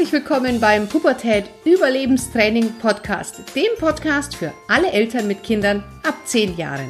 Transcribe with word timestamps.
Herzlich 0.00 0.22
willkommen 0.22 0.60
beim 0.60 0.88
Pubertät 0.88 1.50
Überlebenstraining 1.66 2.72
Podcast, 2.78 3.54
dem 3.54 3.68
Podcast 3.78 4.34
für 4.34 4.50
alle 4.66 4.90
Eltern 4.92 5.28
mit 5.28 5.42
Kindern 5.42 5.84
ab 6.04 6.14
10 6.24 6.56
Jahren. 6.56 6.88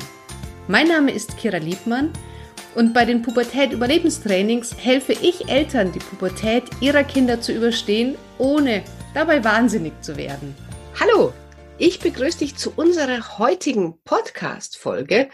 Mein 0.69 0.87
Name 0.87 1.11
ist 1.11 1.37
Kira 1.37 1.57
Liebmann 1.57 2.13
und 2.77 2.95
bei 2.95 3.05
den 3.05 3.21
Pubertät 3.21 3.73
Überlebenstrainings 3.73 4.77
helfe 4.77 5.13
ich 5.15 5.49
Eltern, 5.49 5.91
die 5.91 5.99
Pubertät 5.99 6.63
ihrer 6.81 7.03
Kinder 7.03 7.41
zu 7.41 7.51
überstehen, 7.51 8.17
ohne 8.39 8.85
dabei 9.13 9.43
wahnsinnig 9.43 10.01
zu 10.03 10.17
werden. 10.17 10.55
Hallo, 11.01 11.33
ich 11.79 11.99
begrüße 11.99 12.39
dich 12.39 12.55
zu 12.55 12.73
unserer 12.77 13.41
heutigen 13.41 13.99
Podcast-Folge 14.05 15.31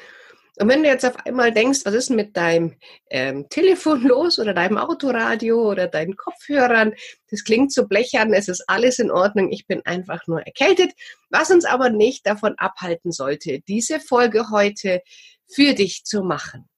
und 0.58 0.68
wenn 0.68 0.82
du 0.82 0.88
jetzt 0.88 1.04
auf 1.04 1.16
einmal 1.26 1.52
denkst, 1.52 1.80
was 1.84 1.94
ist 1.94 2.10
mit 2.10 2.36
deinem 2.36 2.76
ähm, 3.10 3.48
Telefon 3.50 4.02
los 4.06 4.38
oder 4.38 4.54
deinem 4.54 4.78
Autoradio 4.78 5.70
oder 5.70 5.86
deinen 5.86 6.16
Kopfhörern, 6.16 6.94
das 7.30 7.44
klingt 7.44 7.72
so 7.72 7.86
blechern, 7.86 8.32
es 8.32 8.48
ist 8.48 8.64
alles 8.66 8.98
in 8.98 9.10
Ordnung, 9.10 9.52
ich 9.52 9.66
bin 9.66 9.84
einfach 9.84 10.26
nur 10.26 10.40
erkältet, 10.42 10.92
was 11.30 11.50
uns 11.50 11.64
aber 11.64 11.90
nicht 11.90 12.26
davon 12.26 12.54
abhalten 12.58 13.12
sollte, 13.12 13.60
diese 13.68 14.00
Folge 14.00 14.50
heute 14.50 15.02
für 15.46 15.74
dich 15.74 16.04
zu 16.04 16.22
machen. 16.22 16.68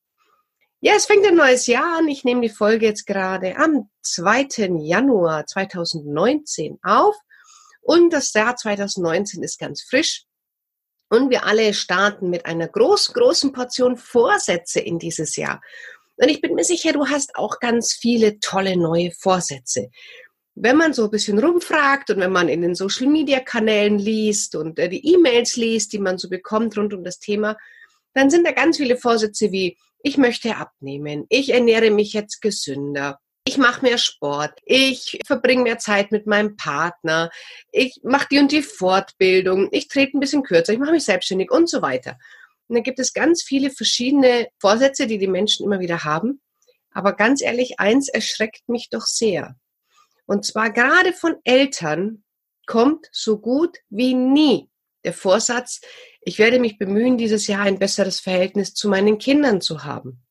Ja, 0.80 0.92
es 0.94 1.06
fängt 1.06 1.26
ein 1.26 1.34
neues 1.34 1.66
Jahr 1.66 1.98
an. 1.98 2.06
Ich 2.06 2.22
nehme 2.22 2.40
die 2.40 2.48
Folge 2.48 2.86
jetzt 2.86 3.04
gerade 3.04 3.56
am 3.56 3.90
2. 4.02 4.46
Januar 4.78 5.44
2019 5.44 6.78
auf. 6.82 7.16
Und 7.80 8.12
das 8.12 8.32
Jahr 8.32 8.54
2019 8.54 9.42
ist 9.42 9.58
ganz 9.58 9.82
frisch. 9.82 10.27
Und 11.10 11.30
wir 11.30 11.44
alle 11.44 11.72
starten 11.72 12.28
mit 12.30 12.46
einer 12.46 12.68
großen, 12.68 13.14
großen 13.14 13.52
Portion 13.52 13.96
Vorsätze 13.96 14.80
in 14.80 14.98
dieses 14.98 15.36
Jahr. 15.36 15.60
Und 16.16 16.28
ich 16.28 16.40
bin 16.40 16.54
mir 16.54 16.64
sicher, 16.64 16.92
du 16.92 17.06
hast 17.06 17.36
auch 17.36 17.60
ganz 17.60 17.92
viele 17.92 18.40
tolle 18.40 18.76
neue 18.76 19.12
Vorsätze. 19.12 19.90
Wenn 20.54 20.76
man 20.76 20.92
so 20.92 21.04
ein 21.04 21.10
bisschen 21.10 21.38
rumfragt 21.38 22.10
und 22.10 22.18
wenn 22.18 22.32
man 22.32 22.48
in 22.48 22.62
den 22.62 22.74
Social 22.74 23.06
Media 23.06 23.38
Kanälen 23.38 23.98
liest 23.98 24.56
und 24.56 24.78
äh, 24.78 24.88
die 24.88 25.14
E-Mails 25.14 25.56
liest, 25.56 25.92
die 25.92 26.00
man 26.00 26.18
so 26.18 26.28
bekommt 26.28 26.76
rund 26.76 26.92
um 26.92 27.04
das 27.04 27.20
Thema, 27.20 27.56
dann 28.12 28.30
sind 28.30 28.44
da 28.44 28.50
ganz 28.50 28.78
viele 28.78 28.96
Vorsätze 28.96 29.52
wie, 29.52 29.78
ich 30.02 30.18
möchte 30.18 30.56
abnehmen, 30.56 31.26
ich 31.28 31.50
ernähre 31.52 31.90
mich 31.90 32.12
jetzt 32.12 32.40
gesünder, 32.40 33.20
ich 33.48 33.56
mache 33.56 33.80
mehr 33.80 33.96
Sport, 33.96 34.60
ich 34.66 35.18
verbringe 35.24 35.62
mehr 35.62 35.78
Zeit 35.78 36.12
mit 36.12 36.26
meinem 36.26 36.56
Partner, 36.56 37.30
ich 37.72 37.98
mache 38.02 38.28
die 38.30 38.38
und 38.38 38.52
die 38.52 38.62
Fortbildung, 38.62 39.68
ich 39.72 39.88
trete 39.88 40.18
ein 40.18 40.20
bisschen 40.20 40.42
kürzer, 40.42 40.74
ich 40.74 40.78
mache 40.78 40.92
mich 40.92 41.04
selbstständig 41.04 41.50
und 41.50 41.66
so 41.66 41.80
weiter. 41.80 42.18
Und 42.66 42.76
dann 42.76 42.82
gibt 42.82 42.98
es 42.98 43.14
ganz 43.14 43.42
viele 43.42 43.70
verschiedene 43.70 44.48
Vorsätze, 44.58 45.06
die 45.06 45.16
die 45.16 45.28
Menschen 45.28 45.64
immer 45.64 45.80
wieder 45.80 46.04
haben. 46.04 46.42
Aber 46.92 47.14
ganz 47.14 47.40
ehrlich, 47.40 47.80
eins 47.80 48.10
erschreckt 48.10 48.68
mich 48.68 48.90
doch 48.90 49.06
sehr. 49.06 49.56
Und 50.26 50.44
zwar 50.44 50.70
gerade 50.70 51.14
von 51.14 51.36
Eltern 51.44 52.24
kommt 52.66 53.08
so 53.12 53.38
gut 53.38 53.78
wie 53.88 54.12
nie 54.12 54.68
der 55.04 55.14
Vorsatz, 55.14 55.80
ich 56.20 56.38
werde 56.38 56.60
mich 56.60 56.76
bemühen, 56.76 57.16
dieses 57.16 57.46
Jahr 57.46 57.62
ein 57.62 57.78
besseres 57.78 58.20
Verhältnis 58.20 58.74
zu 58.74 58.90
meinen 58.90 59.16
Kindern 59.16 59.62
zu 59.62 59.84
haben. 59.84 60.22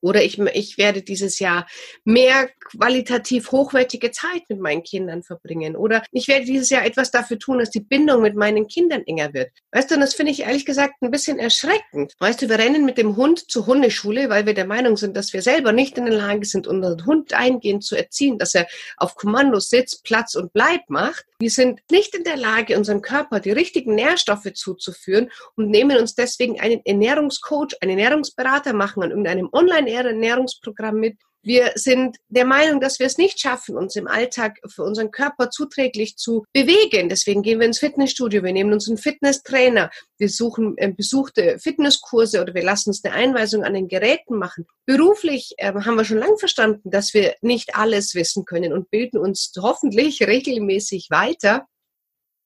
Oder 0.00 0.22
ich, 0.22 0.38
ich 0.38 0.78
werde 0.78 1.02
dieses 1.02 1.38
Jahr 1.38 1.66
mehr 2.04 2.48
qualitativ 2.60 3.50
hochwertige 3.50 4.10
Zeit 4.10 4.42
mit 4.48 4.60
meinen 4.60 4.82
Kindern 4.82 5.22
verbringen. 5.22 5.76
Oder 5.76 6.02
ich 6.12 6.28
werde 6.28 6.44
dieses 6.44 6.70
Jahr 6.70 6.84
etwas 6.84 7.10
dafür 7.10 7.38
tun, 7.38 7.58
dass 7.58 7.70
die 7.70 7.80
Bindung 7.80 8.22
mit 8.22 8.36
meinen 8.36 8.68
Kindern 8.68 9.02
enger 9.06 9.34
wird. 9.34 9.50
Weißt 9.72 9.90
du, 9.90 9.94
und 9.94 10.00
das 10.00 10.14
finde 10.14 10.32
ich 10.32 10.42
ehrlich 10.42 10.66
gesagt 10.66 10.94
ein 11.02 11.10
bisschen 11.10 11.38
erschreckend. 11.38 12.14
Weißt 12.18 12.42
du, 12.42 12.48
wir 12.48 12.58
rennen 12.58 12.84
mit 12.84 12.98
dem 12.98 13.16
Hund 13.16 13.50
zur 13.50 13.66
Hundeschule, 13.66 14.28
weil 14.28 14.46
wir 14.46 14.54
der 14.54 14.66
Meinung 14.66 14.96
sind, 14.96 15.16
dass 15.16 15.32
wir 15.32 15.42
selber 15.42 15.72
nicht 15.72 15.98
in 15.98 16.06
der 16.06 16.14
Lage 16.14 16.44
sind, 16.44 16.66
unseren 16.66 17.04
Hund 17.06 17.32
eingehend 17.32 17.84
zu 17.84 17.96
erziehen, 17.96 18.38
dass 18.38 18.54
er 18.54 18.66
auf 18.96 19.14
Kommando 19.14 19.58
sitzt, 19.60 20.04
Platz 20.04 20.34
und 20.34 20.52
Bleib 20.52 20.88
macht. 20.88 21.24
Wir 21.40 21.50
sind 21.50 21.80
nicht 21.90 22.14
in 22.14 22.24
der 22.24 22.36
Lage, 22.36 22.76
unserem 22.76 23.00
Körper 23.00 23.40
die 23.40 23.52
richtigen 23.52 23.94
Nährstoffe 23.94 24.52
zuzuführen 24.54 25.30
und 25.54 25.70
nehmen 25.70 25.96
uns 25.98 26.14
deswegen 26.14 26.60
einen 26.60 26.80
Ernährungscoach, 26.84 27.76
einen 27.80 27.98
Ernährungsberater, 27.98 28.72
machen 28.72 29.02
an 29.02 29.10
irgendeinem 29.10 29.48
Online 29.52 29.87
Ernährungsprogramm 29.92 30.96
mit. 30.96 31.18
Wir 31.42 31.72
sind 31.76 32.16
der 32.28 32.44
Meinung, 32.44 32.80
dass 32.80 32.98
wir 32.98 33.06
es 33.06 33.16
nicht 33.16 33.40
schaffen, 33.40 33.76
uns 33.76 33.94
im 33.94 34.08
Alltag 34.08 34.58
für 34.66 34.82
unseren 34.82 35.12
Körper 35.12 35.50
zuträglich 35.50 36.16
zu 36.16 36.44
bewegen. 36.52 37.08
Deswegen 37.08 37.42
gehen 37.42 37.60
wir 37.60 37.66
ins 37.66 37.78
Fitnessstudio, 37.78 38.42
wir 38.42 38.52
nehmen 38.52 38.72
uns 38.72 38.88
einen 38.88 38.98
Fitnesstrainer, 38.98 39.90
wir 40.18 40.28
suchen 40.28 40.76
äh, 40.76 40.92
besuchte 40.92 41.58
Fitnesskurse 41.60 42.42
oder 42.42 42.54
wir 42.54 42.64
lassen 42.64 42.90
uns 42.90 43.04
eine 43.04 43.14
Einweisung 43.14 43.62
an 43.62 43.74
den 43.74 43.88
Geräten 43.88 44.36
machen. 44.36 44.66
Beruflich 44.84 45.54
äh, 45.58 45.72
haben 45.72 45.96
wir 45.96 46.04
schon 46.04 46.18
lange 46.18 46.38
verstanden, 46.38 46.90
dass 46.90 47.14
wir 47.14 47.34
nicht 47.40 47.76
alles 47.76 48.14
wissen 48.14 48.44
können 48.44 48.72
und 48.72 48.90
bilden 48.90 49.18
uns 49.18 49.52
hoffentlich 49.58 50.20
regelmäßig 50.26 51.06
weiter. 51.10 51.66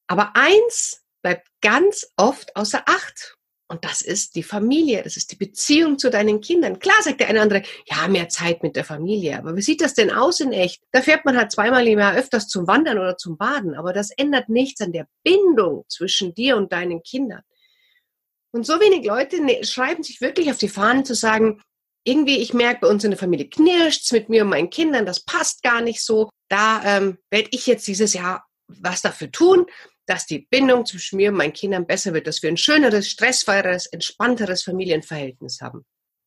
Aber 0.07 0.33
eins 0.37 1.03
bleibt 1.23 1.49
ganz 1.63 2.13
oft 2.17 2.55
außer 2.57 2.83
Acht. 2.87 3.37
Und 3.73 3.87
das 3.87 4.03
ist 4.03 4.37
die 4.37 4.43
Familie, 4.43 5.03
das 5.03 5.17
ist 5.17 5.33
die 5.33 5.37
Beziehung 5.37 5.99
zu 5.99 6.11
deinen 6.11 6.43
Kindern. 6.43 6.79
Klar 6.79 7.01
sagt 7.01 7.21
der 7.21 7.29
eine 7.29 7.39
oder 7.39 7.43
andere, 7.45 7.63
ja, 7.87 8.07
mehr 8.07 8.29
Zeit 8.29 8.63
mit 8.63 8.77
der 8.77 8.85
Familie. 8.85 9.39
Aber 9.39 9.57
wie 9.57 9.63
sieht 9.63 9.81
das 9.81 9.95
denn 9.95 10.11
aus 10.11 10.41
in 10.41 10.53
echt? 10.53 10.83
Da 10.93 11.01
fährt 11.01 11.25
man 11.25 11.39
halt 11.39 11.53
zweimal 11.53 11.89
im 11.89 11.99
Jahr 11.99 12.15
öfters 12.15 12.49
zum 12.49 12.67
Wandern 12.67 12.99
oder 12.99 13.17
zum 13.17 13.39
Baden. 13.39 13.75
Aber 13.75 13.95
das 13.95 14.11
ändert 14.11 14.51
nichts 14.51 14.83
an 14.83 14.93
der 14.93 15.07
Bindung 15.25 15.87
zwischen 15.89 16.35
dir 16.35 16.59
und 16.59 16.71
deinen 16.71 17.03
Kindern. 17.03 17.41
Und 18.51 18.67
so 18.67 18.75
wenig 18.75 19.07
Leute 19.07 19.43
ne, 19.43 19.65
schreiben 19.65 20.03
sich 20.03 20.21
wirklich 20.21 20.51
auf 20.51 20.59
die 20.59 20.69
Fahnen 20.69 21.07
zu 21.07 21.15
sagen, 21.15 21.63
irgendwie, 22.05 22.41
ich 22.41 22.53
merke, 22.53 22.81
bei 22.83 22.89
uns 22.89 23.05
in 23.05 23.11
der 23.11 23.19
Familie 23.19 23.49
knirscht's 23.49 24.13
mit 24.13 24.29
mir 24.29 24.43
und 24.43 24.51
meinen 24.51 24.69
Kindern, 24.69 25.07
das 25.07 25.25
passt 25.25 25.63
gar 25.63 25.81
nicht 25.81 26.05
so. 26.05 26.29
Da 26.51 26.83
ähm, 26.85 27.17
werde 27.31 27.49
ich 27.53 27.67
jetzt 27.67 27.87
dieses 27.87 28.13
Jahr 28.13 28.45
was 28.69 29.01
dafür 29.01 29.31
tun 29.31 29.65
dass 30.07 30.27
die 30.27 30.47
Bindung 30.51 30.85
zwischen 30.87 31.17
mir 31.17 31.31
und 31.31 31.37
meinen 31.37 31.53
Kindern 31.53 31.87
besser 31.87 32.13
wird, 32.13 32.27
dass 32.27 32.43
wir 32.43 32.51
ein 32.51 32.57
schöneres, 32.57 33.09
stressfreieres, 33.09 33.87
entspannteres 33.87 34.63
Familienverhältnis 34.63 35.61
haben. 35.61 35.85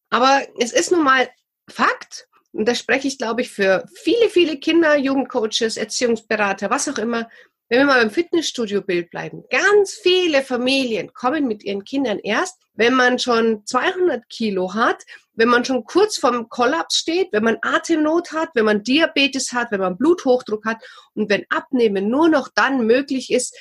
Aber 0.09 0.41
es 0.59 0.71
ist 0.71 0.91
nun 0.91 1.03
mal 1.03 1.29
Fakt, 1.69 2.27
und 2.51 2.67
da 2.67 2.75
spreche 2.75 3.07
ich, 3.07 3.17
glaube 3.17 3.41
ich, 3.41 3.49
für 3.49 3.85
viele, 3.95 4.29
viele 4.29 4.57
Kinder, 4.57 4.95
Jugendcoaches, 4.95 5.77
Erziehungsberater, 5.77 6.69
was 6.69 6.87
auch 6.87 6.97
immer, 6.97 7.27
wenn 7.67 7.79
wir 7.79 7.85
mal 7.85 7.99
beim 7.99 8.11
Fitnessstudio-Bild 8.11 9.09
bleiben, 9.09 9.43
ganz 9.49 9.93
viele 9.93 10.43
Familien 10.43 11.11
kommen 11.13 11.47
mit 11.47 11.63
ihren 11.63 11.83
Kindern 11.83 12.19
erst, 12.19 12.61
wenn 12.73 12.93
man 12.93 13.17
schon 13.17 13.65
200 13.65 14.29
Kilo 14.29 14.73
hat, 14.73 15.03
wenn 15.35 15.49
man 15.49 15.65
schon 15.65 15.83
kurz 15.83 16.17
vorm 16.17 16.49
Kollaps 16.49 16.95
steht, 16.95 17.29
wenn 17.31 17.43
man 17.43 17.57
Atemnot 17.61 18.31
hat, 18.31 18.49
wenn 18.53 18.65
man 18.65 18.83
Diabetes 18.83 19.51
hat, 19.51 19.71
wenn 19.71 19.81
man 19.81 19.97
Bluthochdruck 19.97 20.65
hat 20.65 20.77
und 21.13 21.29
wenn 21.29 21.45
Abnehmen 21.49 22.09
nur 22.09 22.29
noch 22.29 22.49
dann 22.53 22.85
möglich 22.85 23.31
ist, 23.31 23.57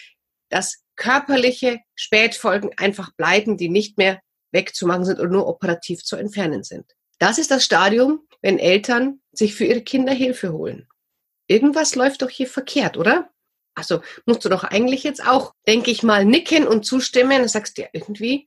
dass 0.49 0.83
körperliche 0.97 1.81
Spätfolgen 1.95 2.71
einfach 2.77 3.13
bleiben, 3.17 3.57
die 3.57 3.69
nicht 3.69 3.99
mehr 3.99 4.21
wegzumachen 4.53 5.05
sind 5.05 5.19
und 5.21 5.33
nur 5.33 5.47
operativ 5.47 6.05
zu 6.05 6.17
entfernen 6.17 6.63
sind. 6.63 6.87
Das 7.19 7.39
ist 7.39 7.51
das 7.51 7.65
Stadium, 7.65 8.27
wenn 8.41 8.59
Eltern 8.59 9.21
sich 9.33 9.55
für 9.55 9.65
ihre 9.65 9.83
Kinder 9.83 10.13
Hilfe 10.13 10.53
holen. 10.53 10.89
Irgendwas 11.47 11.95
läuft 11.95 12.23
doch 12.23 12.31
hier 12.31 12.47
verkehrt, 12.47 12.97
oder? 12.97 13.31
Also 13.75 14.03
musst 14.25 14.45
du 14.45 14.49
doch 14.49 14.63
eigentlich 14.63 15.03
jetzt 15.03 15.27
auch, 15.27 15.53
denke 15.67 15.91
ich 15.91 16.03
mal, 16.03 16.25
nicken 16.25 16.67
und 16.67 16.87
zustimmen 16.87 17.43
und 17.43 17.49
sagst 17.49 17.77
dir 17.77 17.89
irgendwie, 17.93 18.47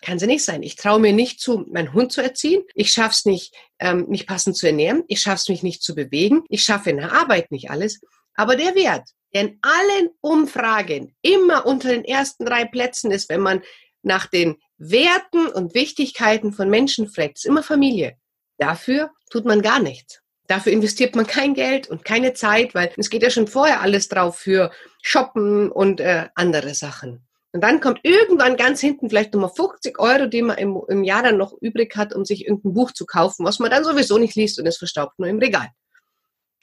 kann 0.00 0.18
sie 0.18 0.26
nicht 0.26 0.44
sein. 0.44 0.62
Ich 0.62 0.76
traue 0.76 1.00
mir 1.00 1.12
nicht 1.12 1.40
zu, 1.40 1.64
meinen 1.70 1.92
Hund 1.92 2.12
zu 2.12 2.22
erziehen. 2.22 2.62
Ich 2.74 2.90
schaff's 2.92 3.24
nicht, 3.24 3.54
ähm, 3.78 4.06
mich 4.08 4.26
passend 4.26 4.56
zu 4.56 4.66
ernähren. 4.66 5.04
Ich 5.08 5.20
schaff's 5.20 5.48
mich 5.48 5.62
nicht 5.62 5.82
zu 5.82 5.94
bewegen. 5.94 6.44
Ich 6.48 6.62
schaffe 6.62 6.90
in 6.90 6.98
der 6.98 7.12
Arbeit 7.12 7.50
nicht 7.50 7.70
alles. 7.70 8.00
Aber 8.34 8.56
der 8.56 8.74
Wert, 8.74 9.08
der 9.34 9.42
in 9.42 9.58
allen 9.62 10.10
Umfragen 10.20 11.14
immer 11.22 11.66
unter 11.66 11.88
den 11.88 12.04
ersten 12.04 12.44
drei 12.44 12.64
Plätzen 12.64 13.10
ist, 13.10 13.28
wenn 13.28 13.40
man 13.40 13.62
nach 14.02 14.26
den 14.26 14.56
Werten 14.78 15.46
und 15.46 15.74
Wichtigkeiten 15.74 16.52
von 16.52 16.70
Menschen 16.70 17.08
fragt, 17.08 17.38
ist 17.38 17.46
immer 17.46 17.62
Familie. 17.62 18.16
Dafür 18.58 19.10
tut 19.30 19.44
man 19.44 19.62
gar 19.62 19.80
nichts. 19.80 20.20
Dafür 20.46 20.72
investiert 20.72 21.14
man 21.14 21.26
kein 21.26 21.54
Geld 21.54 21.88
und 21.88 22.04
keine 22.04 22.32
Zeit, 22.32 22.74
weil 22.74 22.92
es 22.96 23.08
geht 23.08 23.22
ja 23.22 23.30
schon 23.30 23.46
vorher 23.46 23.82
alles 23.82 24.08
drauf 24.08 24.38
für 24.38 24.72
Shoppen 25.00 25.70
und 25.70 26.00
äh, 26.00 26.28
andere 26.34 26.74
Sachen. 26.74 27.26
Und 27.52 27.62
dann 27.62 27.80
kommt 27.80 28.00
irgendwann 28.04 28.56
ganz 28.56 28.80
hinten 28.80 29.08
vielleicht 29.08 29.34
nochmal 29.34 29.50
50 29.50 29.98
Euro, 29.98 30.26
die 30.26 30.42
man 30.42 30.58
im, 30.58 30.80
im 30.88 31.02
Jahr 31.02 31.22
dann 31.22 31.36
noch 31.36 31.52
übrig 31.60 31.96
hat, 31.96 32.14
um 32.14 32.24
sich 32.24 32.46
irgendein 32.46 32.74
Buch 32.74 32.92
zu 32.92 33.06
kaufen, 33.06 33.44
was 33.44 33.58
man 33.58 33.70
dann 33.70 33.84
sowieso 33.84 34.18
nicht 34.18 34.36
liest 34.36 34.60
und 34.60 34.66
es 34.66 34.76
verstaubt 34.76 35.18
nur 35.18 35.28
im 35.28 35.38
Regal. 35.38 35.68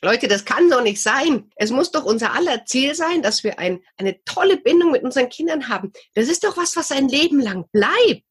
Leute, 0.02 0.28
das 0.28 0.46
kann 0.46 0.70
doch 0.70 0.84
nicht 0.84 1.02
sein. 1.02 1.50
Es 1.56 1.72
muss 1.72 1.92
doch 1.92 2.06
unser 2.06 2.34
aller 2.34 2.66
Ziel 2.66 2.94
sein, 2.94 3.22
dass 3.22 3.44
wir 3.44 3.58
ein, 3.58 3.82
eine 3.98 4.24
tolle 4.26 4.58
Bindung 4.58 4.92
mit 4.92 5.04
unseren 5.04 5.30
Kindern 5.30 5.70
haben. 5.70 5.92
Das 6.14 6.30
ist 6.30 6.44
doch 6.44 6.56
was, 6.56 6.76
was 6.76 6.92
ein 6.92 7.10
Leben 7.10 7.40
lang 7.40 7.66
bleibt. 7.72 8.24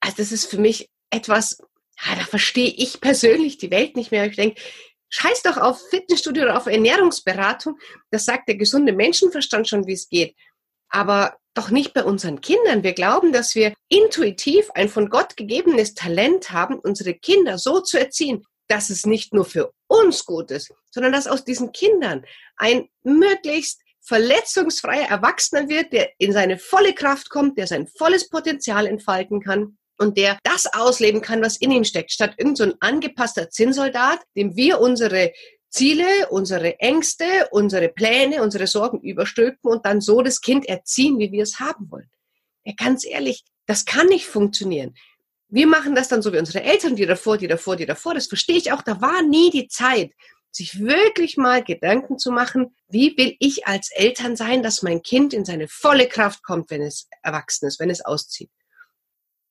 Also 0.00 0.16
das 0.18 0.30
ist 0.30 0.46
für 0.46 0.58
mich 0.58 0.88
etwas, 1.10 1.58
ja, 2.06 2.14
da 2.14 2.24
verstehe 2.24 2.72
ich 2.76 3.00
persönlich 3.00 3.58
die 3.58 3.72
Welt 3.72 3.96
nicht 3.96 4.12
mehr. 4.12 4.26
Ich 4.26 4.36
denke, 4.36 4.60
scheiß 5.08 5.42
doch 5.42 5.56
auf 5.56 5.82
Fitnessstudio 5.90 6.44
oder 6.44 6.56
auf 6.56 6.66
Ernährungsberatung. 6.66 7.76
Das 8.12 8.24
sagt 8.24 8.48
der 8.48 8.56
gesunde 8.56 8.92
Menschenverstand 8.92 9.68
schon, 9.68 9.86
wie 9.86 9.94
es 9.94 10.08
geht. 10.08 10.36
Aber 10.90 11.36
doch 11.54 11.70
nicht 11.70 11.92
bei 11.92 12.04
unseren 12.04 12.40
Kindern. 12.40 12.84
Wir 12.84 12.92
glauben, 12.92 13.32
dass 13.32 13.54
wir 13.54 13.74
intuitiv 13.88 14.70
ein 14.74 14.88
von 14.88 15.10
Gott 15.10 15.36
gegebenes 15.36 15.94
Talent 15.94 16.52
haben, 16.52 16.78
unsere 16.78 17.14
Kinder 17.14 17.58
so 17.58 17.80
zu 17.80 17.98
erziehen, 17.98 18.44
dass 18.68 18.90
es 18.90 19.06
nicht 19.06 19.34
nur 19.34 19.44
für 19.44 19.72
uns 19.88 20.24
gut 20.24 20.50
ist, 20.50 20.72
sondern 20.90 21.12
dass 21.12 21.26
aus 21.26 21.44
diesen 21.44 21.72
Kindern 21.72 22.24
ein 22.56 22.88
möglichst 23.02 23.80
verletzungsfreier 24.02 25.08
Erwachsener 25.08 25.68
wird, 25.68 25.92
der 25.92 26.10
in 26.18 26.32
seine 26.32 26.58
volle 26.58 26.94
Kraft 26.94 27.28
kommt, 27.28 27.58
der 27.58 27.66
sein 27.66 27.88
volles 27.88 28.28
Potenzial 28.28 28.86
entfalten 28.86 29.42
kann 29.42 29.78
und 29.98 30.16
der 30.16 30.38
das 30.44 30.66
ausleben 30.72 31.20
kann, 31.20 31.42
was 31.42 31.56
in 31.56 31.72
ihm 31.72 31.84
steckt, 31.84 32.12
statt 32.12 32.34
irgendein 32.38 32.70
so 32.70 32.76
angepasster 32.80 33.50
Zinnsoldat, 33.50 34.20
dem 34.36 34.54
wir 34.56 34.80
unsere 34.80 35.32
Ziele, 35.70 36.28
unsere 36.30 36.78
Ängste, 36.80 37.24
unsere 37.50 37.88
Pläne, 37.88 38.42
unsere 38.42 38.66
Sorgen 38.66 39.00
überstülpen 39.00 39.70
und 39.70 39.84
dann 39.84 40.00
so 40.00 40.22
das 40.22 40.40
Kind 40.40 40.66
erziehen, 40.66 41.18
wie 41.18 41.30
wir 41.32 41.42
es 41.42 41.60
haben 41.60 41.90
wollen. 41.90 42.10
Ja, 42.64 42.72
ganz 42.76 43.04
ehrlich, 43.04 43.44
das 43.66 43.84
kann 43.84 44.06
nicht 44.06 44.26
funktionieren. 44.26 44.94
Wir 45.48 45.66
machen 45.66 45.94
das 45.94 46.08
dann 46.08 46.22
so 46.22 46.32
wie 46.32 46.38
unsere 46.38 46.62
Eltern, 46.62 46.96
die 46.96 47.06
davor, 47.06 47.38
die 47.38 47.48
davor, 47.48 47.76
die 47.76 47.86
davor. 47.86 48.14
Das 48.14 48.26
verstehe 48.26 48.56
ich 48.56 48.72
auch. 48.72 48.82
Da 48.82 49.00
war 49.00 49.22
nie 49.22 49.50
die 49.50 49.68
Zeit, 49.68 50.12
sich 50.50 50.80
wirklich 50.80 51.36
mal 51.36 51.62
Gedanken 51.62 52.18
zu 52.18 52.30
machen, 52.30 52.74
wie 52.88 53.16
will 53.16 53.36
ich 53.38 53.66
als 53.66 53.90
Eltern 53.90 54.36
sein, 54.36 54.62
dass 54.62 54.82
mein 54.82 55.02
Kind 55.02 55.32
in 55.32 55.44
seine 55.44 55.68
volle 55.68 56.08
Kraft 56.08 56.42
kommt, 56.42 56.70
wenn 56.70 56.82
es 56.82 57.08
erwachsen 57.22 57.66
ist, 57.66 57.80
wenn 57.80 57.90
es 57.90 58.04
auszieht. 58.04 58.50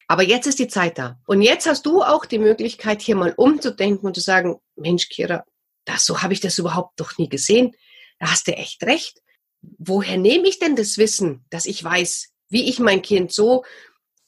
Aber 0.07 0.23
jetzt 0.23 0.47
ist 0.47 0.59
die 0.59 0.67
Zeit 0.67 0.97
da. 0.97 1.19
Und 1.25 1.41
jetzt 1.41 1.67
hast 1.67 1.85
du 1.85 2.01
auch 2.01 2.25
die 2.25 2.39
Möglichkeit, 2.39 3.01
hier 3.01 3.15
mal 3.15 3.33
umzudenken 3.35 4.05
und 4.05 4.15
zu 4.15 4.21
sagen, 4.21 4.59
Mensch, 4.75 5.09
Kira, 5.09 5.45
das, 5.87 6.05
so 6.05 6.21
habe 6.21 6.33
ich 6.33 6.39
das 6.39 6.57
überhaupt 6.57 6.99
noch 6.99 7.17
nie 7.17 7.29
gesehen. 7.29 7.75
Da 8.19 8.31
hast 8.31 8.47
du 8.47 8.53
echt 8.53 8.83
recht. 8.83 9.21
Woher 9.61 10.17
nehme 10.17 10.47
ich 10.47 10.59
denn 10.59 10.75
das 10.75 10.97
Wissen, 10.97 11.45
dass 11.49 11.65
ich 11.65 11.83
weiß, 11.83 12.29
wie 12.49 12.69
ich 12.69 12.79
mein 12.79 13.01
Kind 13.01 13.31
so 13.31 13.63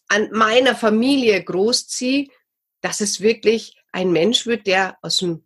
an 0.07 0.29
meiner 0.31 0.75
Familie 0.75 1.43
großziehe, 1.43 2.27
dass 2.81 3.01
es 3.01 3.21
wirklich 3.21 3.75
ein 3.91 4.11
Mensch 4.11 4.45
wird, 4.45 4.67
der 4.67 4.97
aus 5.01 5.17
dem 5.17 5.43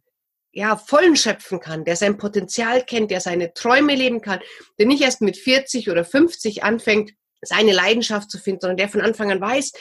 ja, 0.51 0.77
vollen 0.77 1.15
schöpfen 1.15 1.60
kann, 1.60 1.83
der 1.83 1.95
sein 1.95 2.18
Potenzial 2.18 2.86
kennt, 2.86 3.10
der 3.10 3.21
seine 3.21 3.54
Träume 3.54 3.95
leben 3.95 4.21
kann, 4.21 4.39
der 4.77 4.86
nicht 4.86 5.01
erst 5.01 5.21
mit 5.21 5.36
40 5.36 5.89
oder 5.89 6.06
50 6.06 6.63
anfängt, 6.63 7.13
seine 7.42 7.74
Leidenschaft 7.74 8.30
zu 8.30 8.38
finden, 8.38 8.62
sondern 8.62 8.77
der 8.77 8.89
von 8.89 9.01
Anfang 9.01 9.31
an 9.31 9.42
weiß, 9.42 9.74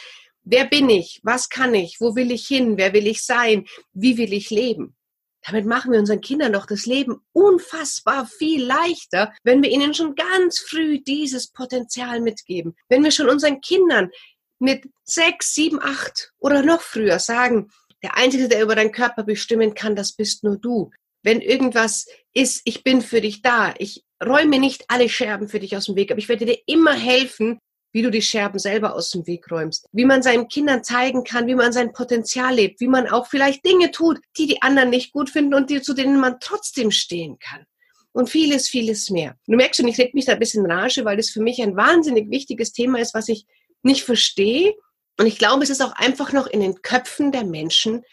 wer 0.44 0.64
bin 0.64 0.88
ich, 0.88 1.20
was 1.22 1.50
kann 1.50 1.74
ich, 1.74 2.00
wo 2.00 2.16
will 2.16 2.32
ich 2.32 2.46
hin, 2.46 2.78
wer 2.78 2.94
will 2.94 3.06
ich 3.06 3.22
sein, 3.22 3.66
wie 3.92 4.16
will 4.16 4.32
ich 4.32 4.50
leben. 4.50 4.96
Damit 5.44 5.66
machen 5.66 5.92
wir 5.92 5.98
unseren 5.98 6.20
Kindern 6.20 6.52
doch 6.52 6.66
das 6.66 6.86
Leben 6.86 7.20
unfassbar 7.32 8.26
viel 8.26 8.64
leichter, 8.64 9.32
wenn 9.42 9.62
wir 9.62 9.70
ihnen 9.70 9.92
schon 9.92 10.14
ganz 10.14 10.60
früh 10.60 11.00
dieses 11.00 11.48
Potenzial 11.48 12.20
mitgeben. 12.20 12.76
Wenn 12.88 13.02
wir 13.02 13.10
schon 13.10 13.28
unseren 13.28 13.60
Kindern 13.60 14.10
mit 14.58 14.88
sechs, 15.04 15.54
sieben, 15.54 15.80
acht 15.82 16.32
oder 16.38 16.62
noch 16.62 16.80
früher 16.80 17.18
sagen, 17.18 17.70
der 18.02 18.16
Einzige, 18.16 18.48
der 18.48 18.62
über 18.62 18.76
deinen 18.76 18.92
Körper 18.92 19.24
bestimmen 19.24 19.74
kann, 19.74 19.96
das 19.96 20.12
bist 20.12 20.44
nur 20.44 20.56
du. 20.56 20.90
Wenn 21.24 21.40
irgendwas 21.40 22.06
ist, 22.32 22.62
ich 22.64 22.82
bin 22.82 23.00
für 23.00 23.20
dich 23.20 23.42
da. 23.42 23.74
Ich 23.78 24.04
räume 24.24 24.58
nicht 24.58 24.84
alle 24.88 25.08
Scherben 25.08 25.48
für 25.48 25.60
dich 25.60 25.76
aus 25.76 25.86
dem 25.86 25.96
Weg, 25.96 26.10
aber 26.10 26.18
ich 26.18 26.28
werde 26.28 26.46
dir 26.46 26.58
immer 26.66 26.94
helfen, 26.94 27.58
wie 27.92 28.02
du 28.02 28.10
die 28.10 28.22
Scherben 28.22 28.58
selber 28.58 28.94
aus 28.94 29.10
dem 29.10 29.26
Weg 29.26 29.50
räumst, 29.50 29.88
wie 29.92 30.04
man 30.04 30.22
seinen 30.22 30.48
Kindern 30.48 30.82
zeigen 30.82 31.24
kann, 31.24 31.46
wie 31.46 31.54
man 31.54 31.72
sein 31.72 31.92
Potenzial 31.92 32.54
lebt, 32.54 32.80
wie 32.80 32.88
man 32.88 33.06
auch 33.06 33.26
vielleicht 33.26 33.64
Dinge 33.64 33.90
tut, 33.90 34.18
die 34.38 34.46
die 34.46 34.62
anderen 34.62 34.90
nicht 34.90 35.12
gut 35.12 35.30
finden 35.30 35.54
und 35.54 35.70
die, 35.70 35.82
zu 35.82 35.94
denen 35.94 36.18
man 36.18 36.40
trotzdem 36.40 36.90
stehen 36.90 37.38
kann. 37.38 37.66
Und 38.12 38.28
vieles, 38.28 38.68
vieles 38.68 39.08
mehr. 39.08 39.36
Du 39.46 39.56
merkst 39.56 39.80
schon, 39.80 39.88
ich 39.88 39.98
reg 39.98 40.12
mich 40.14 40.26
da 40.26 40.32
ein 40.32 40.38
bisschen 40.38 40.70
rage, 40.70 41.04
weil 41.04 41.16
das 41.16 41.30
für 41.30 41.40
mich 41.40 41.62
ein 41.62 41.76
wahnsinnig 41.76 42.30
wichtiges 42.30 42.72
Thema 42.72 42.98
ist, 42.98 43.14
was 43.14 43.28
ich 43.28 43.46
nicht 43.82 44.04
verstehe. 44.04 44.74
Und 45.18 45.26
ich 45.26 45.38
glaube, 45.38 45.62
es 45.62 45.70
ist 45.70 45.82
auch 45.82 45.92
einfach 45.92 46.32
noch 46.32 46.46
in 46.46 46.60
den 46.60 46.82
Köpfen 46.82 47.32
der 47.32 47.44
Menschen 47.44 48.04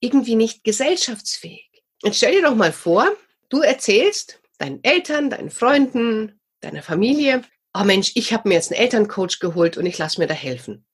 irgendwie 0.00 0.34
nicht 0.34 0.64
gesellschaftsfähig. 0.64 1.70
Jetzt 2.02 2.16
stell 2.16 2.32
dir 2.32 2.42
doch 2.42 2.56
mal 2.56 2.72
vor, 2.72 3.12
du 3.48 3.60
erzählst 3.60 4.40
deinen 4.58 4.82
Eltern, 4.82 5.30
deinen 5.30 5.50
Freunden, 5.50 6.40
deiner 6.60 6.82
Familie, 6.82 7.42
oh 7.74 7.84
Mensch, 7.84 8.12
ich 8.14 8.32
habe 8.32 8.48
mir 8.48 8.54
jetzt 8.54 8.72
einen 8.72 8.80
Elterncoach 8.80 9.38
geholt 9.40 9.76
und 9.76 9.86
ich 9.86 9.98
lasse 9.98 10.20
mir 10.20 10.26
da 10.26 10.34
helfen. 10.34 10.86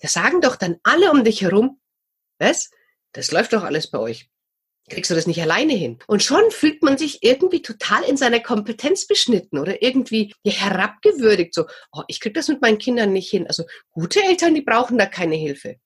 Da 0.00 0.08
sagen 0.08 0.40
doch 0.40 0.56
dann 0.56 0.78
alle 0.82 1.10
um 1.10 1.24
dich 1.24 1.42
herum, 1.42 1.80
was? 2.38 2.70
Das 3.12 3.30
läuft 3.30 3.52
doch 3.52 3.62
alles 3.62 3.90
bei 3.90 3.98
euch. 3.98 4.28
Kriegst 4.90 5.10
du 5.10 5.14
das 5.14 5.28
nicht 5.28 5.40
alleine 5.40 5.74
hin? 5.74 6.00
Und 6.08 6.24
schon 6.24 6.50
fühlt 6.50 6.82
man 6.82 6.98
sich 6.98 7.22
irgendwie 7.22 7.62
total 7.62 8.02
in 8.02 8.16
seiner 8.16 8.40
Kompetenz 8.40 9.06
beschnitten 9.06 9.58
oder 9.58 9.80
irgendwie 9.80 10.34
herabgewürdigt. 10.44 11.54
So, 11.54 11.66
oh, 11.92 12.02
ich 12.08 12.20
krieg 12.20 12.34
das 12.34 12.48
mit 12.48 12.60
meinen 12.60 12.78
Kindern 12.78 13.12
nicht 13.12 13.30
hin. 13.30 13.46
Also 13.46 13.64
gute 13.92 14.22
Eltern, 14.22 14.54
die 14.54 14.62
brauchen 14.62 14.98
da 14.98 15.06
keine 15.06 15.36
Hilfe. 15.36 15.76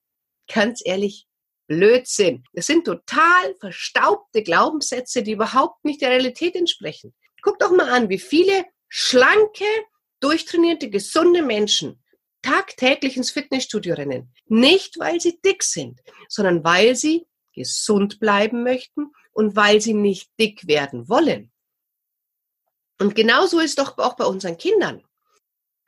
Ganz 0.52 0.81
ehrlich, 0.82 1.26
Blödsinn. 1.66 2.44
Das 2.52 2.66
sind 2.66 2.84
total 2.84 3.54
verstaubte 3.60 4.43
Glaubenssätze, 4.43 5.22
die 5.22 5.32
überhaupt 5.32 5.84
nicht 5.84 6.00
der 6.00 6.10
Realität 6.10 6.56
entsprechen. 6.56 7.14
Guck 7.43 7.58
doch 7.58 7.70
mal 7.70 7.90
an, 7.90 8.08
wie 8.08 8.19
viele 8.19 8.64
schlanke, 8.88 9.64
durchtrainierte, 10.21 10.91
gesunde 10.91 11.43
Menschen 11.43 12.03
tagtäglich 12.43 13.17
ins 13.17 13.31
Fitnessstudio 13.31 13.95
rennen. 13.95 14.33
Nicht, 14.47 14.99
weil 14.99 15.21
sie 15.21 15.41
dick 15.45 15.63
sind, 15.63 16.01
sondern 16.29 16.63
weil 16.63 16.95
sie 16.95 17.27
gesund 17.53 18.21
bleiben 18.21 18.63
möchten 18.63 19.13
und 19.33 19.57
weil 19.57 19.81
sie 19.81 19.95
nicht 19.95 20.31
dick 20.39 20.67
werden 20.69 21.09
wollen. 21.09 21.51
Und 23.01 23.15
genauso 23.15 23.59
ist 23.59 23.79
doch 23.79 23.99
auch 23.99 24.15
bei 24.15 24.25
unseren 24.25 24.59
Kindern. 24.59 25.03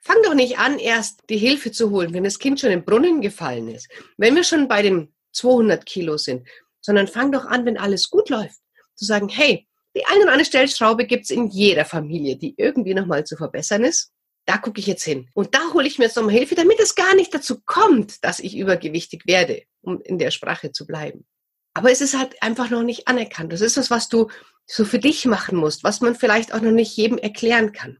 Fang 0.02 0.16
doch 0.22 0.34
nicht 0.34 0.58
an, 0.58 0.78
erst 0.78 1.20
die 1.28 1.38
Hilfe 1.38 1.70
zu 1.70 1.90
holen, 1.90 2.12
wenn 2.12 2.24
das 2.24 2.38
Kind 2.38 2.60
schon 2.60 2.70
im 2.70 2.84
Brunnen 2.84 3.20
gefallen 3.20 3.68
ist, 3.68 3.88
wenn 4.16 4.34
wir 4.34 4.44
schon 4.44 4.68
bei 4.68 4.82
den 4.82 5.14
200 5.32 5.84
Kilo 5.86 6.16
sind, 6.16 6.46
sondern 6.80 7.08
fang 7.08 7.32
doch 7.32 7.44
an, 7.44 7.64
wenn 7.66 7.78
alles 7.78 8.10
gut 8.10 8.30
läuft, 8.30 8.60
zu 8.94 9.04
sagen, 9.04 9.28
hey, 9.28 9.66
die 9.94 10.04
eine 10.06 10.22
oder 10.22 10.32
andere 10.32 10.44
Stellschraube 10.44 11.06
gibt 11.06 11.24
es 11.24 11.30
in 11.30 11.48
jeder 11.48 11.84
Familie, 11.84 12.36
die 12.36 12.54
irgendwie 12.56 12.94
nochmal 12.94 13.24
zu 13.24 13.36
verbessern 13.36 13.84
ist 13.84 14.12
da 14.48 14.56
gucke 14.56 14.80
ich 14.80 14.86
jetzt 14.86 15.04
hin. 15.04 15.28
Und 15.34 15.54
da 15.54 15.74
hole 15.74 15.86
ich 15.86 15.98
mir 15.98 16.06
jetzt 16.06 16.16
nochmal 16.16 16.32
Hilfe, 16.32 16.54
damit 16.54 16.80
es 16.80 16.94
gar 16.94 17.14
nicht 17.14 17.34
dazu 17.34 17.60
kommt, 17.66 18.24
dass 18.24 18.40
ich 18.40 18.56
übergewichtig 18.56 19.26
werde, 19.26 19.62
um 19.82 20.00
in 20.00 20.18
der 20.18 20.30
Sprache 20.30 20.72
zu 20.72 20.86
bleiben. 20.86 21.26
Aber 21.74 21.90
es 21.92 22.00
ist 22.00 22.18
halt 22.18 22.42
einfach 22.42 22.70
noch 22.70 22.82
nicht 22.82 23.08
anerkannt. 23.08 23.52
Das 23.52 23.60
ist 23.60 23.76
was, 23.76 23.90
was 23.90 24.08
du 24.08 24.28
so 24.64 24.86
für 24.86 24.98
dich 24.98 25.26
machen 25.26 25.58
musst, 25.58 25.84
was 25.84 26.00
man 26.00 26.14
vielleicht 26.14 26.54
auch 26.54 26.62
noch 26.62 26.72
nicht 26.72 26.96
jedem 26.96 27.18
erklären 27.18 27.72
kann. 27.72 27.98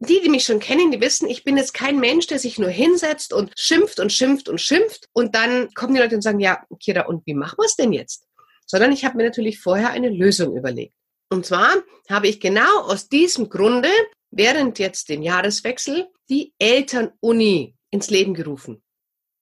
Die, 0.00 0.20
die 0.20 0.28
mich 0.28 0.44
schon 0.44 0.58
kennen, 0.58 0.90
die 0.90 1.00
wissen, 1.00 1.28
ich 1.28 1.44
bin 1.44 1.56
jetzt 1.56 1.74
kein 1.74 2.00
Mensch, 2.00 2.26
der 2.26 2.40
sich 2.40 2.58
nur 2.58 2.70
hinsetzt 2.70 3.32
und 3.32 3.52
schimpft 3.56 4.00
und 4.00 4.12
schimpft 4.12 4.48
und 4.48 4.60
schimpft 4.60 5.08
und 5.12 5.36
dann 5.36 5.72
kommen 5.74 5.94
die 5.94 6.00
Leute 6.00 6.16
und 6.16 6.22
sagen, 6.22 6.40
ja, 6.40 6.64
Kira, 6.80 7.02
und 7.02 7.24
wie 7.24 7.34
machen 7.34 7.56
wir 7.58 7.66
es 7.66 7.76
denn 7.76 7.92
jetzt? 7.92 8.26
Sondern 8.66 8.90
ich 8.90 9.04
habe 9.04 9.16
mir 9.16 9.24
natürlich 9.24 9.60
vorher 9.60 9.90
eine 9.90 10.08
Lösung 10.08 10.56
überlegt. 10.56 10.94
Und 11.30 11.46
zwar 11.46 11.72
habe 12.10 12.26
ich 12.26 12.40
genau 12.40 12.80
aus 12.80 13.08
diesem 13.08 13.48
Grunde 13.48 13.88
während 14.36 14.78
jetzt 14.78 15.08
dem 15.08 15.22
Jahreswechsel 15.22 16.08
die 16.28 16.52
Elternuni 16.58 17.76
ins 17.90 18.10
Leben 18.10 18.34
gerufen. 18.34 18.82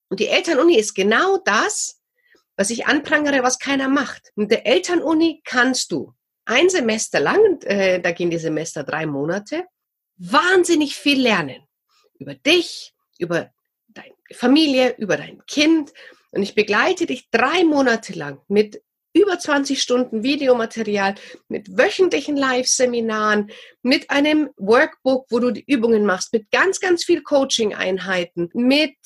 Und 0.08 0.20
die 0.20 0.28
Elternuni 0.28 0.76
ist 0.76 0.94
genau 0.94 1.38
das, 1.38 2.00
was 2.56 2.70
ich 2.70 2.86
anprangere, 2.86 3.42
was 3.42 3.58
keiner 3.58 3.88
macht. 3.88 4.30
Und 4.34 4.50
der 4.50 4.66
Elternuni 4.66 5.40
kannst 5.44 5.90
du 5.90 6.12
ein 6.44 6.68
Semester 6.68 7.20
lang, 7.20 7.62
äh, 7.62 8.00
da 8.00 8.12
gehen 8.12 8.30
die 8.30 8.38
Semester 8.38 8.82
drei 8.84 9.06
Monate, 9.06 9.64
wahnsinnig 10.16 10.96
viel 10.96 11.20
lernen. 11.20 11.62
Über 12.18 12.34
dich, 12.34 12.94
über 13.18 13.50
deine 13.88 14.14
Familie, 14.32 14.94
über 14.98 15.16
dein 15.16 15.44
Kind. 15.46 15.92
Und 16.30 16.42
ich 16.42 16.54
begleite 16.54 17.06
dich 17.06 17.30
drei 17.30 17.64
Monate 17.64 18.12
lang 18.12 18.40
mit 18.48 18.82
über 19.12 19.38
20 19.38 19.80
Stunden 19.80 20.22
Videomaterial 20.22 21.14
mit 21.48 21.76
wöchentlichen 21.76 22.36
Live-Seminaren, 22.36 23.50
mit 23.82 24.10
einem 24.10 24.50
Workbook, 24.56 25.26
wo 25.30 25.38
du 25.38 25.50
die 25.50 25.64
Übungen 25.66 26.04
machst, 26.04 26.32
mit 26.32 26.50
ganz, 26.50 26.80
ganz 26.80 27.04
viel 27.04 27.22
Coaching-Einheiten, 27.22 28.50
mit, 28.54 28.96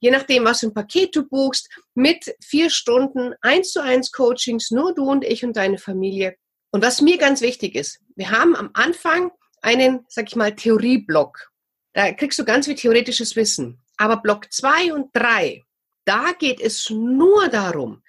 je 0.00 0.10
nachdem, 0.10 0.44
was 0.44 0.60
für 0.60 0.66
ein 0.66 0.74
Paket 0.74 1.16
du 1.16 1.26
buchst, 1.26 1.68
mit 1.94 2.34
vier 2.42 2.70
Stunden 2.70 3.34
eins 3.40 3.72
zu 3.72 3.80
eins 3.80 4.12
Coachings, 4.12 4.70
nur 4.70 4.94
du 4.94 5.10
und 5.10 5.24
ich 5.24 5.44
und 5.44 5.56
deine 5.56 5.78
Familie. 5.78 6.36
Und 6.70 6.82
was 6.82 7.00
mir 7.00 7.18
ganz 7.18 7.40
wichtig 7.40 7.74
ist, 7.74 8.00
wir 8.16 8.30
haben 8.30 8.56
am 8.56 8.70
Anfang 8.74 9.30
einen, 9.62 10.04
sag 10.08 10.28
ich 10.28 10.36
mal, 10.36 10.54
Theorieblock. 10.54 11.50
Da 11.94 12.12
kriegst 12.12 12.38
du 12.38 12.44
ganz 12.44 12.66
viel 12.66 12.74
theoretisches 12.74 13.36
Wissen. 13.36 13.80
Aber 13.96 14.16
Block 14.16 14.52
zwei 14.52 14.92
und 14.92 15.10
drei, 15.12 15.62
da 16.04 16.32
geht 16.32 16.60
es 16.60 16.90
nur 16.90 17.48
darum, 17.48 18.02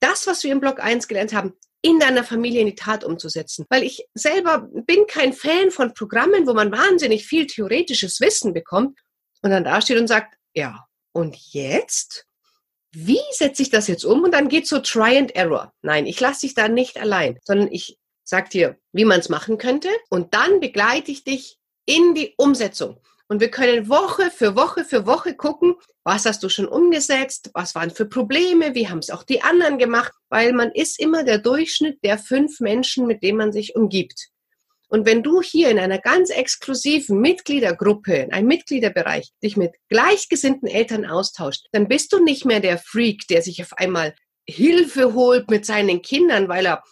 das, 0.00 0.26
was 0.26 0.44
wir 0.44 0.52
im 0.52 0.60
Block 0.60 0.80
1 0.80 1.08
gelernt 1.08 1.32
haben, 1.32 1.54
in 1.82 1.98
deiner 2.00 2.24
Familie 2.24 2.60
in 2.60 2.66
die 2.66 2.74
Tat 2.74 3.04
umzusetzen. 3.04 3.66
Weil 3.68 3.84
ich 3.84 4.06
selber 4.14 4.68
bin 4.72 5.06
kein 5.06 5.32
Fan 5.32 5.70
von 5.70 5.94
Programmen, 5.94 6.46
wo 6.46 6.54
man 6.54 6.72
wahnsinnig 6.72 7.26
viel 7.26 7.46
theoretisches 7.46 8.20
Wissen 8.20 8.52
bekommt 8.52 8.98
und 9.42 9.50
dann 9.50 9.64
dasteht 9.64 9.98
und 9.98 10.08
sagt, 10.08 10.34
ja, 10.54 10.86
und 11.12 11.36
jetzt? 11.52 12.26
Wie 12.90 13.20
setze 13.32 13.62
ich 13.62 13.70
das 13.70 13.86
jetzt 13.86 14.04
um? 14.04 14.24
Und 14.24 14.32
dann 14.32 14.48
geht 14.48 14.66
so 14.66 14.78
Try 14.78 15.18
and 15.18 15.36
Error. 15.36 15.72
Nein, 15.82 16.06
ich 16.06 16.18
lasse 16.20 16.40
dich 16.40 16.54
da 16.54 16.68
nicht 16.68 16.98
allein, 16.98 17.38
sondern 17.44 17.70
ich 17.70 17.98
sag 18.24 18.50
dir, 18.50 18.76
wie 18.92 19.04
man 19.04 19.20
es 19.20 19.28
machen 19.28 19.58
könnte 19.58 19.88
und 20.10 20.34
dann 20.34 20.60
begleite 20.60 21.10
ich 21.10 21.24
dich 21.24 21.58
in 21.86 22.14
die 22.14 22.34
Umsetzung. 22.36 23.00
Und 23.28 23.40
wir 23.40 23.50
können 23.50 23.88
Woche 23.88 24.30
für 24.30 24.56
Woche 24.56 24.84
für 24.84 25.06
Woche 25.06 25.34
gucken, 25.34 25.76
Was 26.08 26.24
hast 26.24 26.42
du 26.42 26.48
schon 26.48 26.66
umgesetzt? 26.66 27.50
Was 27.52 27.74
waren 27.74 27.90
für 27.90 28.06
Probleme? 28.06 28.74
Wie 28.74 28.88
haben 28.88 29.00
es 29.00 29.10
auch 29.10 29.24
die 29.24 29.42
anderen 29.42 29.76
gemacht? 29.76 30.10
Weil 30.30 30.54
man 30.54 30.72
ist 30.72 30.98
immer 30.98 31.22
der 31.22 31.36
Durchschnitt 31.36 32.02
der 32.02 32.16
fünf 32.16 32.60
Menschen, 32.60 33.06
mit 33.06 33.22
denen 33.22 33.36
man 33.36 33.52
sich 33.52 33.76
umgibt. 33.76 34.28
Und 34.88 35.04
wenn 35.04 35.22
du 35.22 35.42
hier 35.42 35.68
in 35.68 35.78
einer 35.78 35.98
ganz 35.98 36.30
exklusiven 36.30 37.20
Mitgliedergruppe, 37.20 38.14
in 38.14 38.32
einem 38.32 38.48
Mitgliederbereich, 38.48 39.32
dich 39.44 39.58
mit 39.58 39.74
gleichgesinnten 39.90 40.66
Eltern 40.66 41.04
austauscht, 41.04 41.66
dann 41.72 41.88
bist 41.88 42.10
du 42.14 42.24
nicht 42.24 42.46
mehr 42.46 42.60
der 42.60 42.78
Freak, 42.78 43.28
der 43.28 43.42
sich 43.42 43.60
auf 43.60 43.74
einmal 43.74 44.14
Hilfe 44.48 45.12
holt 45.12 45.50
mit 45.50 45.66
seinen 45.66 46.00
Kindern, 46.00 46.48
weil 46.48 46.64
er 46.64 46.82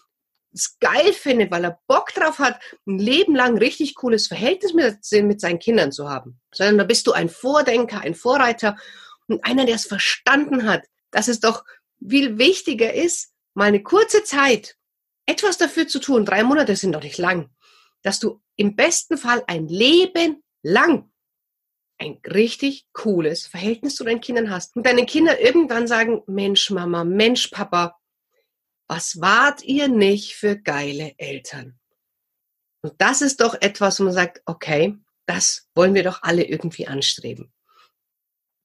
es 0.52 0.78
geil 0.78 1.14
findet, 1.14 1.50
weil 1.50 1.64
er 1.64 1.78
Bock 1.87 2.12
drauf 2.12 2.38
hat, 2.38 2.61
ein 2.87 2.99
Leben 2.99 3.35
lang 3.35 3.56
richtig 3.56 3.94
cooles 3.94 4.26
Verhältnis 4.26 4.75
mit, 4.75 4.99
mit 5.25 5.40
seinen 5.40 5.58
Kindern 5.58 5.90
zu 5.90 6.11
haben. 6.11 6.38
Sondern 6.52 6.76
da 6.76 6.85
bist 6.85 7.06
du 7.06 7.12
ein 7.12 7.30
Vordenker, 7.30 8.00
ein 8.00 8.14
Vorreiter 8.14 8.76
und 9.28 9.45
einer, 9.45 9.66
der 9.66 9.76
es 9.76 9.87
verstanden 9.87 10.68
hat, 10.68 10.85
dass 11.11 11.28
es 11.28 11.40
doch 11.40 11.64
viel 12.06 12.38
wichtiger 12.38 12.92
ist, 12.92 13.33
mal 13.54 13.66
eine 13.66 13.83
kurze 13.83 14.25
Zeit 14.25 14.76
etwas 15.26 15.59
dafür 15.59 15.88
zu 15.88 15.99
tun. 15.99 16.25
Drei 16.25 16.42
Monate 16.45 16.76
sind 16.76 16.92
doch 16.92 17.02
nicht 17.02 17.18
lang 17.18 17.50
dass 18.06 18.21
du 18.21 18.40
im 18.54 18.76
besten 18.76 19.18
Fall 19.18 19.42
ein 19.49 19.66
Leben 19.66 20.45
lang 20.62 21.11
ein 21.99 22.21
richtig 22.25 22.87
cooles 22.92 23.49
Verhältnis 23.49 23.97
zu 23.97 24.04
deinen 24.04 24.21
Kindern 24.21 24.49
hast. 24.49 24.76
Und 24.76 24.87
deine 24.87 25.06
Kinder 25.06 25.40
irgendwann 25.40 25.88
sagen, 25.88 26.23
Mensch 26.28 26.71
Mama, 26.71 27.02
Mensch 27.02 27.49
Papa, 27.49 27.99
was 28.87 29.21
wart 29.21 29.64
ihr 29.64 29.88
nicht 29.88 30.37
für 30.37 30.56
geile 30.56 31.14
Eltern? 31.18 31.80
Und 32.83 32.95
das 32.99 33.23
ist 33.23 33.40
doch 33.40 33.56
etwas, 33.61 33.99
wo 33.99 34.04
man 34.04 34.12
sagt, 34.12 34.40
okay, 34.45 34.97
das 35.26 35.68
wollen 35.75 35.95
wir 35.95 36.04
doch 36.04 36.23
alle 36.23 36.45
irgendwie 36.45 36.87
anstreben. 36.87 37.52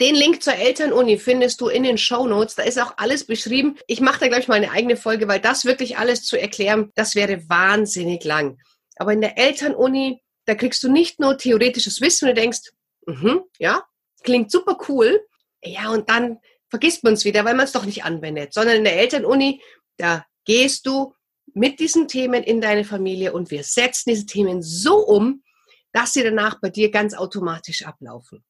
Den 0.01 0.15
Link 0.15 0.41
zur 0.41 0.55
Elternuni 0.55 1.19
findest 1.19 1.61
du 1.61 1.67
in 1.67 1.83
den 1.83 1.99
Show 1.99 2.25
Notes. 2.25 2.55
Da 2.55 2.63
ist 2.63 2.81
auch 2.81 2.95
alles 2.97 3.23
beschrieben. 3.23 3.77
Ich 3.85 4.01
mache 4.01 4.19
da 4.19 4.29
gleich 4.29 4.47
mal 4.47 4.55
eine 4.55 4.71
eigene 4.71 4.97
Folge, 4.97 5.27
weil 5.27 5.39
das 5.39 5.63
wirklich 5.63 5.99
alles 5.99 6.23
zu 6.23 6.41
erklären, 6.41 6.91
das 6.95 7.13
wäre 7.13 7.47
wahnsinnig 7.47 8.23
lang. 8.23 8.57
Aber 8.95 9.13
in 9.13 9.21
der 9.21 9.37
Elternuni, 9.37 10.23
da 10.45 10.55
kriegst 10.55 10.81
du 10.81 10.91
nicht 10.91 11.19
nur 11.19 11.37
theoretisches 11.37 12.01
Wissen 12.01 12.27
und 12.27 12.35
du 12.35 12.41
denkst, 12.41 12.71
mhm, 13.05 13.41
ja, 13.59 13.83
klingt 14.23 14.49
super 14.49 14.75
cool. 14.89 15.21
Ja, 15.63 15.91
und 15.91 16.09
dann 16.09 16.39
vergisst 16.71 17.03
man 17.03 17.13
es 17.13 17.23
wieder, 17.23 17.45
weil 17.45 17.53
man 17.53 17.65
es 17.65 17.71
doch 17.71 17.85
nicht 17.85 18.03
anwendet. 18.03 18.55
Sondern 18.55 18.77
in 18.77 18.83
der 18.83 18.97
Elternuni, 18.97 19.61
da 19.97 20.25
gehst 20.45 20.87
du 20.87 21.13
mit 21.53 21.79
diesen 21.79 22.07
Themen 22.07 22.41
in 22.41 22.59
deine 22.59 22.85
Familie 22.85 23.33
und 23.33 23.51
wir 23.51 23.63
setzen 23.63 24.09
diese 24.09 24.25
Themen 24.25 24.63
so 24.63 24.95
um, 24.95 25.43
dass 25.91 26.13
sie 26.13 26.23
danach 26.23 26.59
bei 26.59 26.71
dir 26.71 26.89
ganz 26.89 27.13
automatisch 27.13 27.85
ablaufen. 27.85 28.43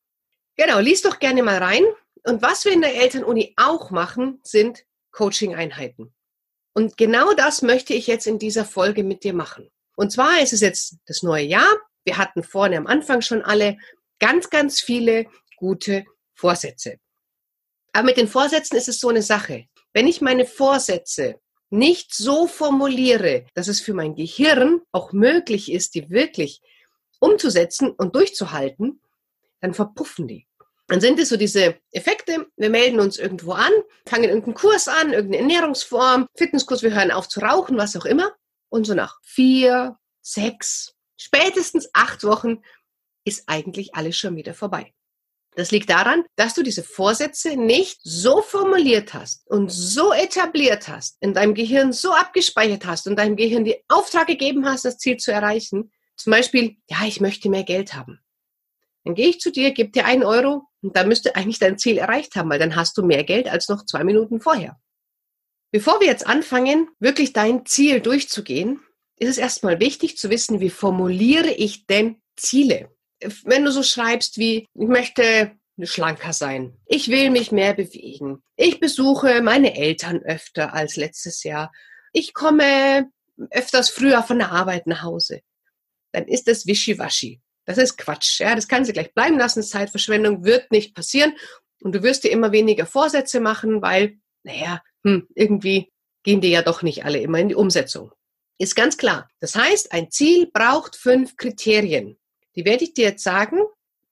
Genau, 0.57 0.79
lies 0.79 1.01
doch 1.01 1.19
gerne 1.19 1.43
mal 1.43 1.57
rein. 1.57 1.83
Und 2.23 2.41
was 2.41 2.65
wir 2.65 2.71
in 2.71 2.81
der 2.81 2.95
Elternuni 2.95 3.53
auch 3.57 3.91
machen, 3.91 4.39
sind 4.43 4.85
Coaching-Einheiten. 5.11 6.13
Und 6.73 6.97
genau 6.97 7.33
das 7.33 7.61
möchte 7.61 7.93
ich 7.93 8.07
jetzt 8.07 8.27
in 8.27 8.39
dieser 8.39 8.65
Folge 8.65 9.03
mit 9.03 9.23
dir 9.23 9.33
machen. 9.33 9.69
Und 9.95 10.11
zwar 10.11 10.41
ist 10.41 10.53
es 10.53 10.61
jetzt 10.61 10.97
das 11.05 11.23
neue 11.23 11.45
Jahr. 11.45 11.67
Wir 12.05 12.17
hatten 12.17 12.43
vorne 12.43 12.77
am 12.77 12.87
Anfang 12.87 13.21
schon 13.21 13.41
alle 13.41 13.77
ganz, 14.19 14.49
ganz 14.49 14.79
viele 14.79 15.25
gute 15.57 16.05
Vorsätze. 16.33 16.97
Aber 17.93 18.05
mit 18.05 18.17
den 18.17 18.27
Vorsätzen 18.27 18.77
ist 18.77 18.87
es 18.87 18.99
so 18.99 19.09
eine 19.09 19.21
Sache. 19.21 19.65
Wenn 19.93 20.07
ich 20.07 20.21
meine 20.21 20.45
Vorsätze 20.45 21.39
nicht 21.69 22.13
so 22.13 22.47
formuliere, 22.47 23.45
dass 23.53 23.67
es 23.67 23.81
für 23.81 23.93
mein 23.93 24.15
Gehirn 24.15 24.81
auch 24.91 25.11
möglich 25.11 25.71
ist, 25.71 25.95
die 25.95 26.09
wirklich 26.09 26.61
umzusetzen 27.19 27.91
und 27.91 28.15
durchzuhalten, 28.15 29.01
dann 29.61 29.73
verpuffen 29.73 30.27
die. 30.27 30.47
Dann 30.87 30.99
sind 30.99 31.19
es 31.19 31.29
so 31.29 31.37
diese 31.37 31.79
Effekte, 31.91 32.47
wir 32.57 32.69
melden 32.69 32.99
uns 32.99 33.17
irgendwo 33.17 33.53
an, 33.53 33.71
fangen 34.05 34.25
irgendeinen 34.25 34.55
Kurs 34.55 34.89
an, 34.89 35.13
irgendeine 35.13 35.43
Ernährungsform, 35.43 36.27
Fitnesskurs, 36.35 36.83
wir 36.83 36.93
hören 36.93 37.11
auf 37.11 37.29
zu 37.29 37.39
rauchen, 37.39 37.77
was 37.77 37.95
auch 37.95 38.05
immer. 38.05 38.33
Und 38.67 38.85
so 38.85 38.93
nach 38.93 39.19
vier, 39.23 39.97
sechs, 40.21 40.93
spätestens 41.17 41.89
acht 41.93 42.23
Wochen 42.23 42.61
ist 43.23 43.43
eigentlich 43.47 43.95
alles 43.95 44.17
schon 44.17 44.35
wieder 44.35 44.53
vorbei. 44.53 44.93
Das 45.55 45.71
liegt 45.71 45.89
daran, 45.89 46.23
dass 46.37 46.53
du 46.53 46.63
diese 46.63 46.83
Vorsätze 46.83 47.57
nicht 47.57 47.99
so 48.03 48.41
formuliert 48.41 49.13
hast 49.13 49.45
und 49.47 49.69
so 49.69 50.13
etabliert 50.13 50.87
hast, 50.87 51.17
in 51.19 51.33
deinem 51.33 51.53
Gehirn 51.53 51.91
so 51.91 52.13
abgespeichert 52.13 52.85
hast 52.85 53.05
und 53.07 53.17
deinem 53.17 53.35
Gehirn 53.35 53.65
die 53.65 53.83
Auftrag 53.89 54.27
gegeben 54.27 54.65
hast, 54.65 54.85
das 54.85 54.97
Ziel 54.97 55.17
zu 55.17 55.33
erreichen. 55.33 55.91
Zum 56.15 56.31
Beispiel, 56.31 56.77
ja, 56.89 56.99
ich 57.05 57.19
möchte 57.19 57.49
mehr 57.49 57.63
Geld 57.63 57.93
haben. 57.93 58.20
Dann 59.03 59.15
gehe 59.15 59.29
ich 59.29 59.39
zu 59.39 59.51
dir, 59.51 59.71
gebe 59.71 59.91
dir 59.91 60.05
einen 60.05 60.23
Euro 60.23 60.67
und 60.81 60.95
dann 60.95 61.07
müsste 61.07 61.35
eigentlich 61.35 61.59
dein 61.59 61.77
Ziel 61.77 61.97
erreicht 61.97 62.35
haben, 62.35 62.49
weil 62.49 62.59
dann 62.59 62.75
hast 62.75 62.97
du 62.97 63.03
mehr 63.03 63.23
Geld 63.23 63.47
als 63.47 63.67
noch 63.69 63.85
zwei 63.85 64.03
Minuten 64.03 64.41
vorher. 64.41 64.79
Bevor 65.71 66.01
wir 66.01 66.07
jetzt 66.07 66.27
anfangen, 66.27 66.89
wirklich 66.99 67.33
dein 67.33 67.65
Ziel 67.65 68.01
durchzugehen, 68.01 68.81
ist 69.17 69.29
es 69.29 69.37
erstmal 69.37 69.79
wichtig 69.79 70.17
zu 70.17 70.29
wissen, 70.29 70.59
wie 70.59 70.69
formuliere 70.69 71.51
ich 71.51 71.85
denn 71.85 72.21
Ziele? 72.35 72.89
Wenn 73.43 73.63
du 73.63 73.71
so 73.71 73.83
schreibst 73.83 74.37
wie, 74.37 74.67
ich 74.73 74.87
möchte 74.87 75.51
schlanker 75.81 76.33
sein, 76.33 76.77
ich 76.87 77.09
will 77.09 77.29
mich 77.29 77.51
mehr 77.51 77.73
bewegen, 77.73 78.43
ich 78.55 78.79
besuche 78.79 79.41
meine 79.41 79.75
Eltern 79.75 80.21
öfter 80.23 80.73
als 80.73 80.95
letztes 80.95 81.43
Jahr, 81.43 81.71
ich 82.13 82.33
komme 82.33 83.09
öfters 83.51 83.89
früher 83.89 84.23
von 84.23 84.39
der 84.39 84.51
Arbeit 84.51 84.87
nach 84.87 85.03
Hause, 85.03 85.41
dann 86.11 86.27
ist 86.27 86.47
das 86.47 86.65
Wischiwaschi. 86.65 87.41
Das 87.71 87.77
ist 87.77 87.97
Quatsch. 87.97 88.41
Ja, 88.41 88.53
das 88.53 88.67
kannst 88.67 88.89
du 88.89 88.93
gleich 88.93 89.13
bleiben 89.13 89.37
lassen. 89.37 89.63
Zeitverschwendung 89.63 90.43
wird 90.43 90.71
nicht 90.71 90.93
passieren. 90.93 91.33
Und 91.81 91.95
du 91.95 92.03
wirst 92.03 92.23
dir 92.23 92.31
immer 92.31 92.51
weniger 92.51 92.85
Vorsätze 92.85 93.39
machen, 93.39 93.81
weil, 93.81 94.17
naja, 94.43 94.81
hm, 95.03 95.27
irgendwie 95.35 95.91
gehen 96.23 96.41
die 96.41 96.51
ja 96.51 96.61
doch 96.61 96.81
nicht 96.81 97.05
alle 97.05 97.19
immer 97.19 97.39
in 97.39 97.49
die 97.49 97.55
Umsetzung. 97.55 98.11
Ist 98.57 98.75
ganz 98.75 98.97
klar. 98.97 99.29
Das 99.39 99.55
heißt, 99.55 99.91
ein 99.93 100.11
Ziel 100.11 100.49
braucht 100.51 100.95
fünf 100.95 101.37
Kriterien. 101.37 102.17
Die 102.55 102.65
werde 102.65 102.83
ich 102.83 102.93
dir 102.93 103.05
jetzt 103.05 103.23
sagen. 103.23 103.59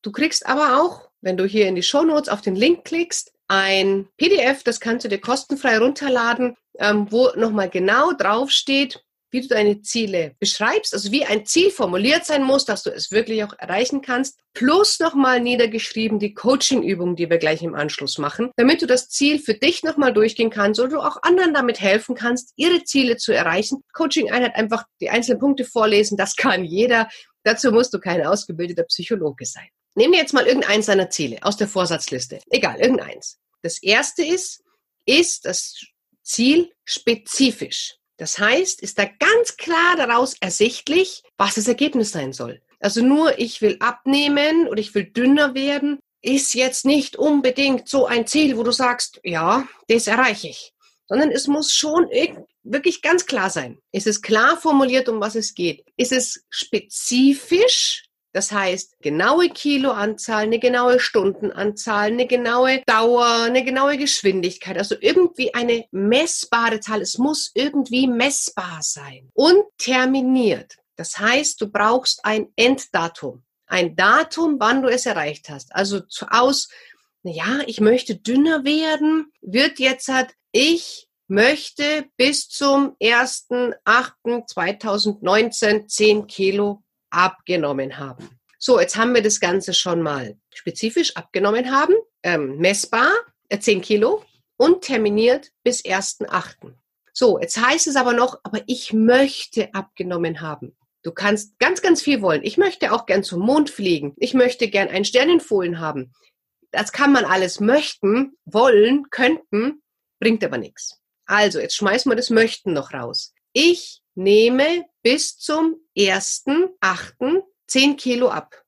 Du 0.01 0.12
kriegst 0.12 0.46
aber 0.46 0.82
auch, 0.82 1.10
wenn 1.22 1.36
du 1.36 1.46
hier 1.46 1.68
in 1.68 1.75
die 1.75 1.84
Show 1.84 2.04
Notes 2.04 2.30
auf 2.30 2.42
den 2.42 2.56
Link 2.56 2.86
klickst, 2.86 3.34
ein 3.50 4.08
PDF, 4.18 4.63
das 4.63 4.80
kannst 4.80 5.04
du 5.04 5.10
dir 5.10 5.20
kostenfrei 5.20 5.80
runterladen, 5.80 6.56
ähm, 6.78 7.12
wo 7.12 7.30
nochmal 7.36 7.70
genau 7.70 8.13
draufsteht, 8.13 9.04
wie 9.31 9.41
du 9.41 9.48
deine 9.48 9.81
Ziele 9.81 10.36
beschreibst, 10.39 10.93
also 10.93 11.12
wie 11.12 11.25
ein 11.25 11.45
Ziel 11.45 11.71
formuliert 11.71 12.25
sein 12.25 12.43
muss, 12.43 12.65
dass 12.65 12.83
du 12.83 12.89
es 12.89 13.12
wirklich 13.12 13.43
auch 13.43 13.53
erreichen 13.57 14.01
kannst, 14.01 14.39
plus 14.53 15.00
nochmal 15.00 15.39
niedergeschrieben 15.39 16.19
die 16.19 16.33
Coaching-Übung, 16.33 17.15
die 17.15 17.29
wir 17.29 17.38
gleich 17.38 17.62
im 17.62 17.75
Anschluss 17.75 18.17
machen, 18.17 18.51
damit 18.57 18.81
du 18.81 18.88
das 18.88 19.09
Ziel 19.09 19.39
für 19.39 19.53
dich 19.53 19.83
nochmal 19.83 20.13
durchgehen 20.13 20.50
kannst 20.50 20.79
oder 20.79 20.89
du 20.89 21.00
auch 21.00 21.21
anderen 21.24 21.53
damit 21.53 21.79
helfen 21.79 22.15
kannst, 22.15 22.53
ihre 22.55 22.83
Ziele 22.83 23.17
zu 23.17 23.31
erreichen. 23.31 23.83
Coaching-Einheit 23.93 24.55
einfach 24.55 24.83
die 25.01 25.09
einzelnen 25.09 25.39
Punkte 25.39 25.65
vorlesen, 25.65 26.17
das 26.17 26.36
kann 26.36 26.63
jeder. 26.63 27.07
Dazu 27.43 27.71
musst 27.71 27.93
du 27.93 28.00
kein 28.00 28.25
ausgebildeter 28.25 28.83
Psychologe 28.83 29.45
sein. 29.45 29.69
Nehmen 29.95 30.13
wir 30.13 30.19
jetzt 30.19 30.33
mal 30.33 30.45
irgendeins 30.48 30.86
deiner 30.86 31.09
Ziele 31.09 31.38
aus 31.41 31.57
der 31.57 31.67
Vorsatzliste. 31.67 32.39
Egal, 32.50 32.79
irgendeins. 32.79 33.39
Das 33.62 33.81
erste 33.81 34.24
ist, 34.25 34.63
ist 35.05 35.45
das 35.45 35.75
Ziel 36.24 36.71
spezifisch. 36.86 37.99
Das 38.19 38.38
heißt, 38.38 38.81
ist 38.81 38.99
da 38.99 39.05
ganz 39.05 39.55
klar 39.55 39.95
daraus 39.95 40.35
ersichtlich, 40.41 41.23
was 41.38 41.55
das 41.55 41.69
Ergebnis 41.69 42.11
sein 42.11 42.33
soll. 42.33 42.61
Also 42.81 43.01
nur 43.01 43.39
ich 43.39 43.61
will 43.61 43.77
abnehmen 43.79 44.67
oder 44.67 44.79
ich 44.79 44.93
will 44.93 45.05
dünner 45.05 45.55
werden, 45.55 45.99
ist 46.21 46.53
jetzt 46.53 46.85
nicht 46.85 47.15
unbedingt 47.15 47.88
so 47.88 48.07
ein 48.07 48.27
Ziel, 48.27 48.57
wo 48.57 48.63
du 48.63 48.71
sagst, 48.71 49.21
ja, 49.23 49.67
das 49.88 50.07
erreiche 50.07 50.49
ich. 50.49 50.73
Sondern 51.07 51.31
es 51.31 51.47
muss 51.47 51.71
schon 51.71 52.09
wirklich 52.63 53.01
ganz 53.01 53.25
klar 53.25 53.49
sein. 53.49 53.79
Ist 53.93 54.05
es 54.05 54.21
klar 54.21 54.57
formuliert, 54.57 55.07
um 55.07 55.21
was 55.21 55.35
es 55.35 55.55
geht? 55.55 55.85
Ist 55.95 56.11
es 56.11 56.45
spezifisch 56.49 58.09
das 58.31 58.51
heißt, 58.51 59.00
genaue 59.00 59.50
Kiloanzahl, 59.50 60.43
eine 60.43 60.59
genaue 60.59 61.00
Stundenanzahl, 61.00 62.12
eine 62.12 62.27
genaue 62.27 62.83
Dauer, 62.86 63.45
eine 63.45 63.63
genaue 63.63 63.98
Geschwindigkeit, 63.98 64.77
also 64.77 64.93
irgendwie 65.00 65.55
eine 65.55 65.86
messbare 65.91 66.79
Zahl. 66.79 67.01
Es 67.01 67.17
muss 67.17 67.50
irgendwie 67.55 68.05
messbar 68.07 68.81
sein 68.81 69.31
und 69.33 69.63
terminiert. 69.79 70.75
Das 70.95 71.17
heißt, 71.17 71.59
du 71.62 71.71
brauchst 71.71 72.24
ein 72.24 72.53
Enddatum, 72.55 73.43
ein 73.65 73.95
Datum, 73.95 74.57
wann 74.59 74.83
du 74.83 74.89
es 74.89 75.07
erreicht 75.07 75.50
hast. 75.50 75.74
Also 75.74 76.01
zu 76.01 76.27
aus, 76.29 76.69
ja, 77.24 77.62
ich 77.65 77.81
möchte 77.81 78.15
dünner 78.15 78.63
werden, 78.63 79.33
wird 79.41 79.79
jetzt 79.79 80.07
halt, 80.07 80.36
ich 80.51 81.07
möchte 81.27 82.05
bis 82.17 82.48
zum 82.50 82.95
1.8.2019 83.01 85.88
10 85.88 86.27
Kilo 86.27 86.83
abgenommen 87.10 87.98
haben. 87.98 88.39
So, 88.58 88.80
jetzt 88.80 88.98
haben 88.98 89.13
wir 89.13 89.22
das 89.22 89.39
Ganze 89.39 89.74
schon 89.74 90.01
mal 90.01 90.38
spezifisch 90.54 91.16
abgenommen 91.16 91.72
haben, 91.72 91.96
ähm, 92.24 92.58
messbar, 92.58 93.12
äh, 93.48 93.60
10 93.60 93.82
Kilo 93.82 94.25
und 94.58 94.82
terminiert 94.84 95.51
bis 95.63 95.86
1.8. 95.86 96.75
So, 97.13 97.39
jetzt 97.39 97.58
heißt 97.58 97.88
es 97.88 97.96
aber 97.96 98.13
noch, 98.13 98.39
aber 98.44 98.62
ich 98.68 98.94
möchte 98.94 99.74
abgenommen 99.74 100.42
haben. 100.42 100.75
Du 101.04 101.12
kannst 101.12 101.58
ganz, 101.60 101.82
ganz 101.82 102.01
viel 102.01 102.22
wollen. 102.22 102.44
Ich 102.44 102.58
möchte 102.58 102.92
auch 102.92 103.06
gern 103.06 103.24
zum 103.24 103.39
Mond 103.42 103.70
fliegen. 103.70 104.13
Ich 104.18 104.34
möchte 104.34 104.68
gern 104.70 104.89
einen 104.89 105.06
Sternenfohlen 105.06 105.80
haben. 105.80 106.13
das 106.72 106.92
kann 106.92 107.12
man 107.12 107.25
alles 107.25 107.60
möchten, 107.60 108.38
wollen, 108.46 109.10
könnten, 109.10 109.82
bringt 110.20 110.44
aber 110.44 110.60
nichts. 110.60 111.00
Also, 111.25 111.60
jetzt 111.60 111.75
schmeißen 111.75 112.12
wir 112.12 112.16
das 112.16 112.30
Möchten 112.30 112.74
noch 112.74 112.94
raus. 112.94 113.34
Ich 113.54 114.01
nehme 114.13 114.86
bis 115.01 115.38
zum 115.38 115.77
1.8. 115.96 117.44
10 117.68 117.98
Kilo 117.98 118.29
ab. 118.29 118.63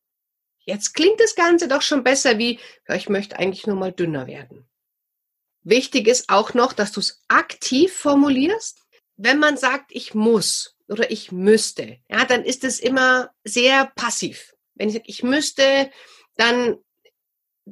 Jetzt 0.63 0.93
klingt 0.93 1.19
das 1.19 1.35
Ganze 1.35 1.67
doch 1.67 1.81
schon 1.81 2.03
besser 2.03 2.37
wie, 2.37 2.59
ja, 2.87 2.95
ich 2.95 3.09
möchte 3.09 3.37
eigentlich 3.37 3.65
nur 3.65 3.75
mal 3.75 3.91
dünner 3.91 4.27
werden. 4.27 4.69
Wichtig 5.63 6.07
ist 6.07 6.29
auch 6.29 6.53
noch, 6.53 6.73
dass 6.73 6.91
du 6.91 6.99
es 6.99 7.23
aktiv 7.27 7.93
formulierst. 7.93 8.81
Wenn 9.17 9.39
man 9.39 9.57
sagt, 9.57 9.91
ich 9.91 10.13
muss 10.13 10.77
oder 10.87 11.11
ich 11.11 11.31
müsste, 11.31 11.97
ja, 12.09 12.25
dann 12.25 12.43
ist 12.43 12.63
es 12.63 12.79
immer 12.79 13.31
sehr 13.43 13.91
passiv. 13.95 14.53
Wenn 14.75 14.89
ich 14.89 14.95
sage, 14.95 15.05
ich 15.07 15.23
müsste, 15.23 15.91
dann 16.35 16.77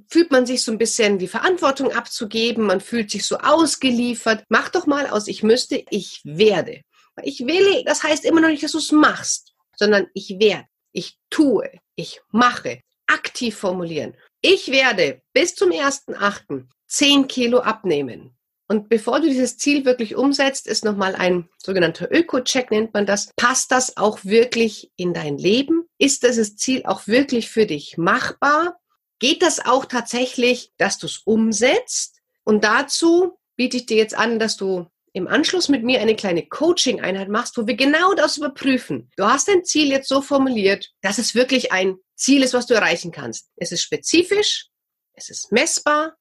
fühlt 0.08 0.32
man 0.32 0.46
sich 0.46 0.64
so 0.64 0.72
ein 0.72 0.78
bisschen 0.78 1.18
die 1.18 1.28
Verantwortung 1.28 1.92
abzugeben, 1.92 2.66
man 2.66 2.82
fühlt 2.82 3.10
sich 3.10 3.26
so 3.26 3.38
ausgeliefert. 3.38 4.44
Mach 4.50 4.70
doch 4.70 4.86
mal 4.86 5.08
aus, 5.08 5.28
ich 5.28 5.42
müsste, 5.42 5.84
ich 5.90 6.22
werde. 6.24 6.82
Ich 7.24 7.46
will, 7.46 7.84
das 7.86 8.04
heißt 8.04 8.26
immer 8.26 8.42
noch 8.42 8.50
nicht, 8.50 8.64
dass 8.64 8.74
du 8.74 8.78
es 8.78 8.92
machst, 8.92 9.54
sondern 9.76 10.08
ich 10.14 10.40
werde, 10.40 10.68
ich 10.92 11.18
tue, 11.30 11.70
ich 11.96 12.22
mache. 12.32 12.82
Aktiv 13.08 13.58
formulieren. 13.58 14.16
Ich 14.42 14.70
werde 14.70 15.22
bis 15.34 15.56
zum 15.56 15.72
1.8. 15.72 16.66
10 16.90 17.28
Kilo 17.28 17.60
abnehmen. 17.60 18.36
Und 18.68 18.90
bevor 18.90 19.20
du 19.20 19.28
dieses 19.28 19.58
Ziel 19.58 19.86
wirklich 19.86 20.16
umsetzt, 20.16 20.68
ist 20.68 20.86
nochmal 20.86 21.16
ein 21.16 21.50
sogenannter 21.58 22.12
Öko-Check, 22.12 22.70
nennt 22.70 22.94
man 22.94 23.06
das. 23.06 23.32
Passt 23.36 23.72
das 23.72 23.98
auch 23.98 24.24
wirklich 24.26 24.92
in 24.96 25.14
dein 25.14 25.38
Leben? 25.38 25.86
Ist 25.98 26.24
dieses 26.24 26.56
Ziel 26.56 26.84
auch 26.86 27.08
wirklich 27.08 27.50
für 27.50 27.66
dich 27.66 27.98
machbar? 27.98 28.80
Geht 29.18 29.42
das 29.42 29.66
auch 29.66 29.86
tatsächlich, 29.86 30.72
dass 30.78 31.00
du 31.00 31.08
es 31.08 31.18
umsetzt? 31.26 32.22
Und 32.44 32.64
dazu 32.64 33.38
biete 33.56 33.78
ich 33.78 33.88
dir 33.88 33.98
jetzt 33.98 34.16
an, 34.16 34.38
dass 34.38 34.56
du 34.56 34.86
im 35.20 35.28
Anschluss 35.28 35.70
mit 35.70 35.84
mir 35.84 36.02
eine 36.02 36.16
kleine 36.16 36.48
Coaching-Einheit 36.48 37.30
machst, 37.30 37.58
wo 37.58 37.68
wir 37.68 37.76
genau 37.76 38.14
das 38.14 38.38
überprüfen. 38.38 39.12
Du 39.18 39.26
hast 39.26 39.48
dein 39.48 39.64
Ziel 39.64 39.90
jetzt 39.90 40.10
so 40.10 40.22
formuliert, 40.22 40.90
dass 41.02 41.18
es 41.18 41.36
wirklich 41.36 41.72
ein 41.72 41.98
Ziel 42.16 42.42
ist, 42.42 42.54
was 42.54 42.66
du 42.66 42.74
erreichen 42.74 43.12
kannst. 43.12 43.50
Es 43.58 43.72
ist 43.72 43.82
spezifisch, 43.82 44.68
es 45.14 45.30
ist 45.30 45.52
messbar, 45.52 46.16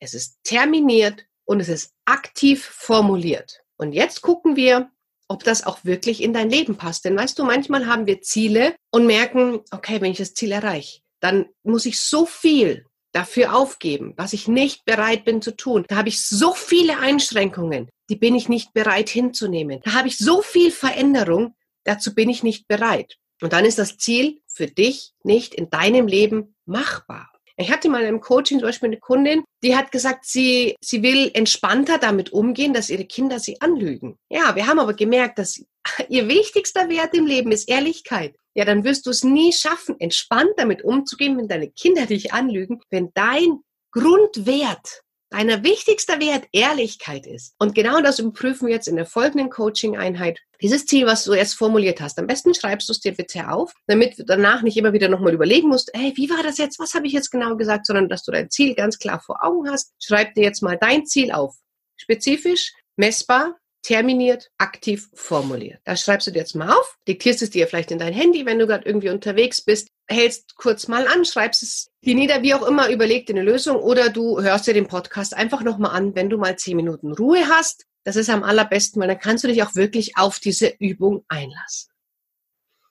es 0.00 0.14
ist 0.14 0.38
terminiert 0.44 1.26
und 1.44 1.60
es 1.60 1.68
ist 1.68 1.92
aktiv 2.04 2.64
formuliert. 2.64 3.60
Und 3.76 3.92
jetzt 3.92 4.22
gucken 4.22 4.56
wir, 4.56 4.90
ob 5.28 5.44
das 5.44 5.64
auch 5.64 5.84
wirklich 5.84 6.22
in 6.22 6.32
dein 6.32 6.50
Leben 6.50 6.76
passt. 6.76 7.04
Denn 7.04 7.16
weißt 7.16 7.38
du, 7.38 7.44
manchmal 7.44 7.86
haben 7.86 8.06
wir 8.06 8.20
Ziele 8.20 8.74
und 8.90 9.06
merken, 9.06 9.60
okay, 9.70 10.00
wenn 10.00 10.12
ich 10.12 10.18
das 10.18 10.34
Ziel 10.34 10.52
erreiche, 10.52 11.00
dann 11.20 11.46
muss 11.62 11.86
ich 11.86 12.00
so 12.00 12.26
viel 12.26 12.86
dafür 13.12 13.54
aufgeben, 13.54 14.14
was 14.16 14.32
ich 14.32 14.48
nicht 14.48 14.84
bereit 14.84 15.24
bin 15.24 15.42
zu 15.42 15.56
tun. 15.56 15.84
Da 15.88 15.96
habe 15.96 16.08
ich 16.08 16.24
so 16.24 16.52
viele 16.52 16.98
Einschränkungen, 16.98 17.88
die 18.10 18.16
bin 18.16 18.34
ich 18.34 18.48
nicht 18.48 18.74
bereit 18.74 19.08
hinzunehmen. 19.08 19.80
Da 19.84 19.94
habe 19.94 20.08
ich 20.08 20.18
so 20.18 20.42
viel 20.42 20.70
Veränderung, 20.70 21.54
dazu 21.84 22.14
bin 22.14 22.28
ich 22.28 22.42
nicht 22.42 22.68
bereit. 22.68 23.16
Und 23.40 23.52
dann 23.52 23.64
ist 23.64 23.78
das 23.78 23.96
Ziel 23.96 24.42
für 24.46 24.66
dich 24.66 25.12
nicht 25.22 25.54
in 25.54 25.70
deinem 25.70 26.06
Leben 26.06 26.54
machbar. 26.66 27.30
Ich 27.56 27.70
hatte 27.70 27.90
mal 27.90 28.02
im 28.04 28.20
Coaching 28.20 28.58
zum 28.58 28.68
Beispiel 28.68 28.88
eine 28.88 28.98
Kundin, 28.98 29.44
die 29.62 29.76
hat 29.76 29.92
gesagt, 29.92 30.24
sie, 30.24 30.76
sie 30.80 31.02
will 31.02 31.30
entspannter 31.34 31.98
damit 31.98 32.32
umgehen, 32.32 32.72
dass 32.72 32.88
ihre 32.88 33.04
Kinder 33.04 33.38
sie 33.38 33.60
anlügen. 33.60 34.16
Ja, 34.30 34.56
wir 34.56 34.66
haben 34.66 34.78
aber 34.78 34.94
gemerkt, 34.94 35.38
dass 35.38 35.62
ihr 36.08 36.26
wichtigster 36.26 36.88
Wert 36.88 37.14
im 37.14 37.26
Leben 37.26 37.52
ist 37.52 37.68
Ehrlichkeit. 37.68 38.34
Ja, 38.54 38.64
dann 38.64 38.82
wirst 38.82 39.06
du 39.06 39.10
es 39.10 39.24
nie 39.24 39.52
schaffen, 39.52 39.96
entspannt 40.00 40.52
damit 40.56 40.82
umzugehen, 40.82 41.36
wenn 41.36 41.48
deine 41.48 41.70
Kinder 41.70 42.06
dich 42.06 42.32
anlügen, 42.32 42.80
wenn 42.90 43.10
dein 43.14 43.60
Grundwert 43.92 45.02
deiner 45.30 45.62
wichtigster 45.62 46.20
Wert 46.20 46.46
Ehrlichkeit 46.52 47.26
ist. 47.26 47.54
Und 47.58 47.74
genau 47.74 48.00
das 48.00 48.18
überprüfen 48.18 48.66
wir 48.66 48.74
jetzt 48.74 48.88
in 48.88 48.96
der 48.96 49.06
folgenden 49.06 49.48
Coaching-Einheit. 49.48 50.40
Dieses 50.60 50.86
Ziel, 50.86 51.06
was 51.06 51.24
du 51.24 51.34
jetzt 51.34 51.54
formuliert 51.54 52.00
hast, 52.00 52.18
am 52.18 52.26
besten 52.26 52.52
schreibst 52.52 52.88
du 52.88 52.92
es 52.92 53.00
dir 53.00 53.12
bitte 53.12 53.48
auf, 53.50 53.72
damit 53.86 54.18
du 54.18 54.24
danach 54.24 54.62
nicht 54.62 54.76
immer 54.76 54.92
wieder 54.92 55.08
nochmal 55.08 55.32
überlegen 55.32 55.68
musst, 55.68 55.90
hey, 55.94 56.12
wie 56.16 56.28
war 56.28 56.42
das 56.42 56.58
jetzt? 56.58 56.78
Was 56.78 56.94
habe 56.94 57.06
ich 57.06 57.12
jetzt 57.12 57.30
genau 57.30 57.56
gesagt? 57.56 57.86
Sondern 57.86 58.08
dass 58.08 58.24
du 58.24 58.32
dein 58.32 58.50
Ziel 58.50 58.74
ganz 58.74 58.98
klar 58.98 59.20
vor 59.20 59.44
Augen 59.44 59.70
hast. 59.70 59.92
Schreib 60.00 60.34
dir 60.34 60.42
jetzt 60.42 60.62
mal 60.62 60.76
dein 60.76 61.06
Ziel 61.06 61.32
auf. 61.32 61.56
Spezifisch, 61.96 62.74
messbar, 62.96 63.56
terminiert, 63.82 64.50
aktiv 64.58 65.08
formuliert. 65.14 65.80
Das 65.84 66.02
schreibst 66.02 66.26
du 66.26 66.30
dir 66.30 66.40
jetzt 66.40 66.54
mal 66.54 66.70
auf, 66.70 66.98
diktierst 67.08 67.42
es 67.42 67.50
dir 67.50 67.66
vielleicht 67.66 67.90
in 67.90 67.98
dein 67.98 68.12
Handy, 68.12 68.44
wenn 68.46 68.58
du 68.58 68.66
gerade 68.66 68.86
irgendwie 68.86 69.10
unterwegs 69.10 69.62
bist, 69.62 69.88
hältst 70.06 70.56
kurz 70.56 70.88
mal 70.88 71.06
an, 71.06 71.24
schreibst 71.24 71.62
es 71.62 71.90
dir 72.04 72.14
nieder, 72.14 72.42
wie 72.42 72.54
auch 72.54 72.66
immer, 72.66 72.90
überleg 72.90 73.26
dir 73.26 73.34
eine 73.34 73.42
Lösung 73.42 73.76
oder 73.76 74.10
du 74.10 74.40
hörst 74.40 74.66
dir 74.66 74.74
den 74.74 74.88
Podcast 74.88 75.34
einfach 75.34 75.62
nochmal 75.62 75.96
an, 75.96 76.14
wenn 76.14 76.30
du 76.30 76.38
mal 76.38 76.56
zehn 76.56 76.76
Minuten 76.76 77.12
Ruhe 77.12 77.48
hast. 77.48 77.86
Das 78.04 78.16
ist 78.16 78.30
am 78.30 78.42
allerbesten, 78.42 79.00
weil 79.00 79.08
dann 79.08 79.18
kannst 79.18 79.44
du 79.44 79.48
dich 79.48 79.62
auch 79.62 79.74
wirklich 79.74 80.16
auf 80.16 80.38
diese 80.38 80.68
Übung 80.78 81.24
einlassen. 81.28 81.90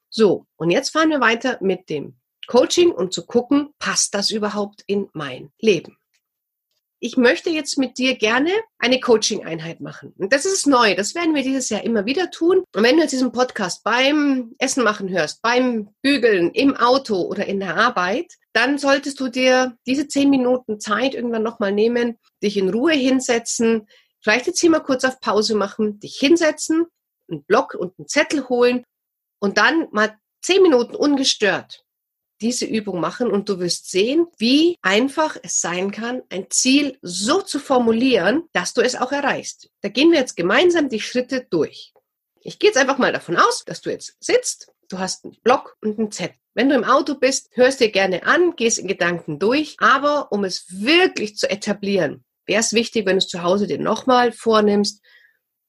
So, 0.09 0.45
und 0.55 0.71
jetzt 0.71 0.89
fahren 0.89 1.09
wir 1.09 1.19
weiter 1.19 1.57
mit 1.61 1.89
dem 1.89 2.19
Coaching 2.47 2.91
und 2.91 3.13
zu 3.13 3.25
gucken, 3.25 3.73
passt 3.77 4.15
das 4.15 4.31
überhaupt 4.31 4.83
in 4.87 5.07
mein 5.13 5.51
Leben? 5.59 5.97
Ich 6.99 7.17
möchte 7.17 7.49
jetzt 7.49 7.77
mit 7.77 7.97
dir 7.97 8.15
gerne 8.15 8.51
eine 8.77 8.99
Coaching-Einheit 8.99 9.79
machen. 9.79 10.13
Und 10.17 10.33
das 10.33 10.45
ist 10.45 10.67
neu. 10.67 10.95
Das 10.95 11.15
werden 11.15 11.33
wir 11.33 11.43
dieses 11.43 11.69
Jahr 11.69 11.83
immer 11.83 12.05
wieder 12.05 12.29
tun. 12.29 12.63
Und 12.75 12.83
wenn 12.83 12.97
du 12.97 13.03
jetzt 13.03 13.11
diesen 13.11 13.31
Podcast 13.31 13.83
beim 13.83 14.53
Essen 14.57 14.83
machen 14.83 15.09
hörst, 15.09 15.41
beim 15.41 15.89
Bügeln, 16.01 16.51
im 16.51 16.75
Auto 16.75 17.21
oder 17.21 17.45
in 17.45 17.59
der 17.59 17.77
Arbeit, 17.77 18.33
dann 18.53 18.77
solltest 18.77 19.19
du 19.19 19.29
dir 19.29 19.77
diese 19.87 20.07
zehn 20.07 20.29
Minuten 20.29 20.79
Zeit 20.79 21.15
irgendwann 21.15 21.43
nochmal 21.43 21.71
nehmen, 21.71 22.17
dich 22.43 22.57
in 22.57 22.69
Ruhe 22.69 22.93
hinsetzen, 22.93 23.87
vielleicht 24.21 24.47
jetzt 24.47 24.59
hier 24.59 24.69
mal 24.69 24.79
kurz 24.79 25.05
auf 25.05 25.21
Pause 25.21 25.55
machen, 25.55 25.99
dich 25.99 26.17
hinsetzen, 26.19 26.85
einen 27.29 27.43
Block 27.45 27.75
und 27.75 27.93
einen 27.97 28.07
Zettel 28.07 28.49
holen 28.49 28.83
und 29.39 29.57
dann 29.57 29.87
mal 29.91 30.17
zehn 30.41 30.61
Minuten 30.61 30.95
ungestört 30.95 31.85
diese 32.41 32.65
Übung 32.65 32.99
machen 32.99 33.31
und 33.31 33.49
du 33.49 33.59
wirst 33.59 33.91
sehen, 33.91 34.27
wie 34.37 34.77
einfach 34.81 35.37
es 35.41 35.61
sein 35.61 35.91
kann, 35.91 36.21
ein 36.29 36.47
Ziel 36.49 36.97
so 37.01 37.41
zu 37.41 37.59
formulieren, 37.59 38.43
dass 38.53 38.73
du 38.73 38.81
es 38.81 38.95
auch 38.95 39.11
erreichst. 39.11 39.69
Da 39.81 39.89
gehen 39.89 40.11
wir 40.11 40.19
jetzt 40.19 40.35
gemeinsam 40.35 40.89
die 40.89 41.01
Schritte 41.01 41.45
durch. 41.49 41.93
Ich 42.41 42.59
gehe 42.59 42.69
jetzt 42.69 42.77
einfach 42.77 42.97
mal 42.97 43.11
davon 43.11 43.37
aus, 43.37 43.63
dass 43.65 43.81
du 43.81 43.89
jetzt 43.89 44.15
sitzt, 44.19 44.71
du 44.89 44.99
hast 44.99 45.25
einen 45.25 45.37
Block 45.43 45.77
und 45.81 45.99
einen 45.99 46.11
Zettel. 46.11 46.35
Wenn 46.53 46.69
du 46.69 46.75
im 46.75 46.83
Auto 46.83 47.15
bist, 47.15 47.49
hörst 47.53 47.79
dir 47.79 47.91
gerne 47.91 48.23
an, 48.23 48.55
gehst 48.55 48.79
in 48.79 48.87
Gedanken 48.87 49.39
durch, 49.39 49.75
aber 49.79 50.31
um 50.31 50.43
es 50.43 50.65
wirklich 50.69 51.37
zu 51.37 51.49
etablieren, 51.49 52.25
wäre 52.45 52.59
es 52.59 52.73
wichtig, 52.73 53.05
wenn 53.05 53.15
du 53.15 53.19
es 53.19 53.27
zu 53.27 53.43
Hause 53.43 53.67
dir 53.67 53.79
nochmal 53.79 54.31
vornimmst 54.31 55.01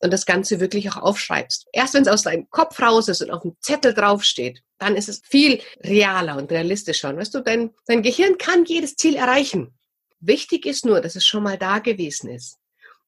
und 0.00 0.12
das 0.12 0.26
Ganze 0.26 0.60
wirklich 0.60 0.90
auch 0.90 0.96
aufschreibst. 0.96 1.66
Erst 1.72 1.94
wenn 1.94 2.02
es 2.02 2.08
aus 2.08 2.22
deinem 2.22 2.48
Kopf 2.50 2.80
raus 2.80 3.08
ist 3.08 3.22
und 3.22 3.30
auf 3.30 3.42
dem 3.42 3.56
Zettel 3.60 3.94
draufsteht, 3.94 4.62
dann 4.80 4.96
ist 4.96 5.08
es 5.08 5.20
viel 5.24 5.60
realer 5.84 6.36
und 6.36 6.50
realistischer. 6.50 7.10
Und 7.10 7.18
weißt 7.18 7.34
du, 7.34 7.40
dein, 7.40 7.70
dein 7.86 8.02
Gehirn 8.02 8.38
kann 8.38 8.64
jedes 8.64 8.96
Ziel 8.96 9.14
erreichen. 9.14 9.78
Wichtig 10.20 10.66
ist 10.66 10.84
nur, 10.84 11.00
dass 11.00 11.16
es 11.16 11.24
schon 11.24 11.42
mal 11.42 11.58
da 11.58 11.78
gewesen 11.78 12.30
ist. 12.30 12.58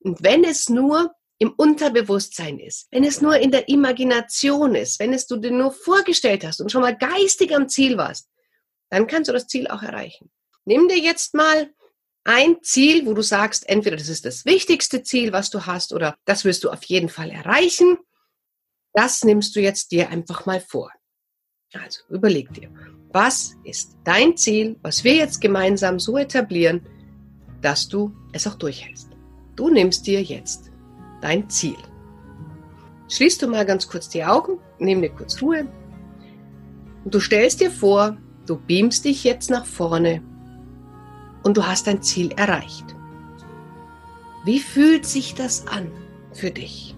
Und 0.00 0.22
wenn 0.22 0.44
es 0.44 0.68
nur 0.68 1.12
im 1.38 1.52
Unterbewusstsein 1.56 2.58
ist, 2.58 2.86
wenn 2.90 3.04
es 3.04 3.20
nur 3.20 3.36
in 3.36 3.50
der 3.50 3.68
Imagination 3.68 4.74
ist, 4.74 5.00
wenn 5.00 5.12
es 5.12 5.26
du 5.26 5.36
dir 5.36 5.50
nur 5.50 5.72
vorgestellt 5.72 6.44
hast 6.44 6.60
und 6.60 6.70
schon 6.70 6.82
mal 6.82 6.96
geistig 6.96 7.54
am 7.54 7.68
Ziel 7.68 7.96
warst, 7.96 8.28
dann 8.90 9.06
kannst 9.06 9.28
du 9.28 9.32
das 9.32 9.46
Ziel 9.46 9.66
auch 9.68 9.82
erreichen. 9.82 10.30
Nimm 10.64 10.88
dir 10.88 10.98
jetzt 10.98 11.34
mal 11.34 11.70
ein 12.24 12.62
Ziel, 12.62 13.06
wo 13.06 13.14
du 13.14 13.22
sagst, 13.22 13.68
entweder 13.68 13.96
das 13.96 14.08
ist 14.08 14.24
das 14.24 14.44
wichtigste 14.44 15.02
Ziel, 15.02 15.32
was 15.32 15.50
du 15.50 15.66
hast, 15.66 15.92
oder 15.92 16.16
das 16.26 16.44
wirst 16.44 16.64
du 16.64 16.70
auf 16.70 16.84
jeden 16.84 17.08
Fall 17.08 17.30
erreichen. 17.30 17.98
Das 18.92 19.24
nimmst 19.24 19.56
du 19.56 19.60
jetzt 19.60 19.90
dir 19.90 20.10
einfach 20.10 20.46
mal 20.46 20.60
vor. 20.60 20.92
Also 21.80 22.00
überleg 22.10 22.52
dir, 22.52 22.68
was 23.12 23.56
ist 23.64 23.96
dein 24.04 24.36
Ziel, 24.36 24.76
was 24.82 25.04
wir 25.04 25.14
jetzt 25.14 25.40
gemeinsam 25.40 25.98
so 25.98 26.18
etablieren, 26.18 26.82
dass 27.60 27.88
du 27.88 28.14
es 28.32 28.46
auch 28.46 28.56
durchhältst. 28.56 29.08
Du 29.56 29.68
nimmst 29.68 30.06
dir 30.06 30.22
jetzt 30.22 30.70
dein 31.20 31.48
Ziel. 31.48 31.76
Schließt 33.08 33.42
du 33.42 33.48
mal 33.48 33.66
ganz 33.66 33.88
kurz 33.88 34.08
die 34.08 34.24
Augen, 34.24 34.58
nimm 34.78 35.02
dir 35.02 35.10
kurz 35.10 35.40
Ruhe 35.42 35.66
und 37.04 37.14
du 37.14 37.20
stellst 37.20 37.60
dir 37.60 37.70
vor, 37.70 38.16
du 38.46 38.58
beamst 38.58 39.04
dich 39.04 39.24
jetzt 39.24 39.50
nach 39.50 39.66
vorne 39.66 40.22
und 41.42 41.56
du 41.56 41.66
hast 41.66 41.86
dein 41.86 42.02
Ziel 42.02 42.32
erreicht. 42.32 42.96
Wie 44.44 44.58
fühlt 44.58 45.06
sich 45.06 45.34
das 45.34 45.66
an 45.68 45.90
für 46.32 46.50
dich? 46.50 46.96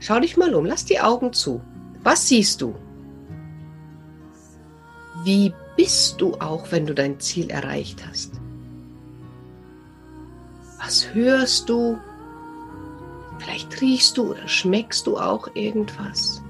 Schau 0.00 0.18
dich 0.18 0.36
mal 0.36 0.54
um, 0.54 0.64
lass 0.64 0.84
die 0.84 1.00
Augen 1.00 1.32
zu. 1.32 1.60
Was 2.02 2.28
siehst 2.28 2.60
du? 2.60 2.74
Wie 5.24 5.52
bist 5.76 6.20
du 6.20 6.34
auch, 6.34 6.70
wenn 6.72 6.86
du 6.86 6.94
dein 6.94 7.20
Ziel 7.20 7.50
erreicht 7.50 8.04
hast? 8.06 8.32
Was 10.80 11.14
hörst 11.14 11.68
du? 11.68 11.98
Vielleicht 13.38 13.80
riechst 13.80 14.18
du 14.18 14.30
oder 14.30 14.48
schmeckst 14.48 15.06
du 15.06 15.16
auch 15.16 15.48
irgendwas. 15.54 16.42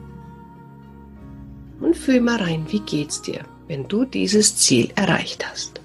Und 1.80 1.96
fühl 1.96 2.20
mal 2.20 2.36
rein, 2.36 2.64
wie 2.68 2.80
geht's 2.80 3.20
dir? 3.20 3.44
wenn 3.72 3.88
du 3.88 4.04
dieses 4.04 4.56
Ziel 4.56 4.90
erreicht 4.96 5.48
hast. 5.48 5.80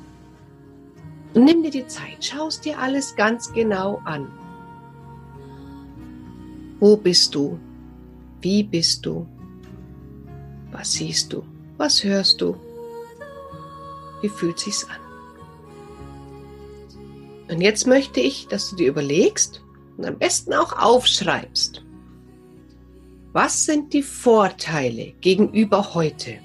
Und 1.34 1.46
nimm 1.46 1.64
dir 1.64 1.72
die 1.72 1.88
Zeit, 1.88 2.26
schaust 2.26 2.66
dir 2.66 2.78
alles 2.80 3.16
ganz 3.16 3.54
genau 3.54 4.02
an. 4.04 4.28
Wo 6.80 6.98
bist 6.98 7.34
du? 7.34 7.58
Wie 8.42 8.64
bist 8.64 9.06
du? 9.06 9.26
Was 10.78 10.94
siehst 10.94 11.34
du? 11.34 11.44
Was 11.78 12.04
hörst 12.04 12.40
du? 12.40 12.56
Wie 14.22 14.30
fühlt 14.30 14.60
sich's 14.60 14.86
an? 14.88 15.02
Und 17.50 17.62
jetzt 17.62 17.88
möchte 17.88 18.20
ich, 18.20 18.48
dass 18.48 18.70
du 18.70 18.76
dir 18.76 18.90
überlegst 18.90 19.64
und 19.98 20.06
am 20.06 20.20
besten 20.20 20.54
auch 20.54 20.78
aufschreibst. 20.78 21.84
Was 23.34 23.66
sind 23.66 23.92
die 23.94 24.04
Vorteile 24.04 25.14
gegenüber 25.22 25.96
heute? 25.96 26.38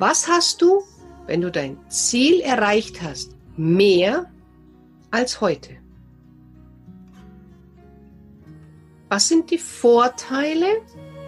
Was 0.00 0.26
hast 0.26 0.60
du, 0.60 0.82
wenn 1.26 1.42
du 1.42 1.52
dein 1.52 1.78
Ziel 1.90 2.40
erreicht 2.40 3.02
hast, 3.02 3.36
mehr 3.56 4.32
als 5.12 5.40
heute? 5.40 5.76
Was 9.08 9.28
sind 9.28 9.50
die 9.52 9.58
Vorteile 9.58 10.80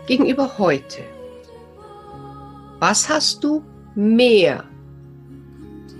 gegenüber 0.08 0.58
heute? 0.58 1.13
Was 2.86 3.08
hast 3.08 3.42
du 3.42 3.64
mehr, 3.94 4.62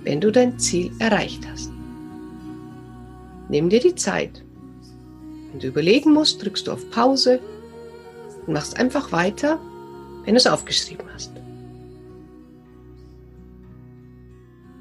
wenn 0.02 0.20
du 0.20 0.30
dein 0.30 0.58
Ziel 0.58 0.92
erreicht 0.98 1.42
hast? 1.50 1.72
Nimm 3.48 3.70
dir 3.70 3.80
die 3.80 3.94
Zeit. 3.94 4.44
Wenn 5.50 5.60
du 5.60 5.68
überlegen 5.68 6.12
musst, 6.12 6.44
drückst 6.44 6.66
du 6.66 6.72
auf 6.72 6.90
Pause 6.90 7.40
und 8.46 8.52
machst 8.52 8.78
einfach 8.78 9.12
weiter, 9.12 9.58
wenn 10.26 10.34
du 10.34 10.36
es 10.36 10.46
aufgeschrieben 10.46 11.06
hast. 11.14 11.32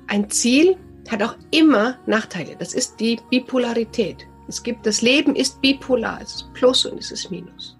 Ein 0.07 0.29
Ziel 0.29 0.75
hat 1.09 1.23
auch 1.23 1.37
immer 1.51 1.99
Nachteile. 2.05 2.57
Das 2.59 2.73
ist 2.73 2.99
die 2.99 3.17
Bipolarität. 3.29 4.27
Es 4.49 4.61
gibt, 4.61 4.85
das 4.85 5.01
Leben 5.01 5.37
ist 5.37 5.61
bipolar. 5.61 6.19
Es 6.21 6.35
ist 6.35 6.53
Plus 6.53 6.85
und 6.85 6.97
es 6.97 7.11
ist 7.11 7.31
Minus. 7.31 7.77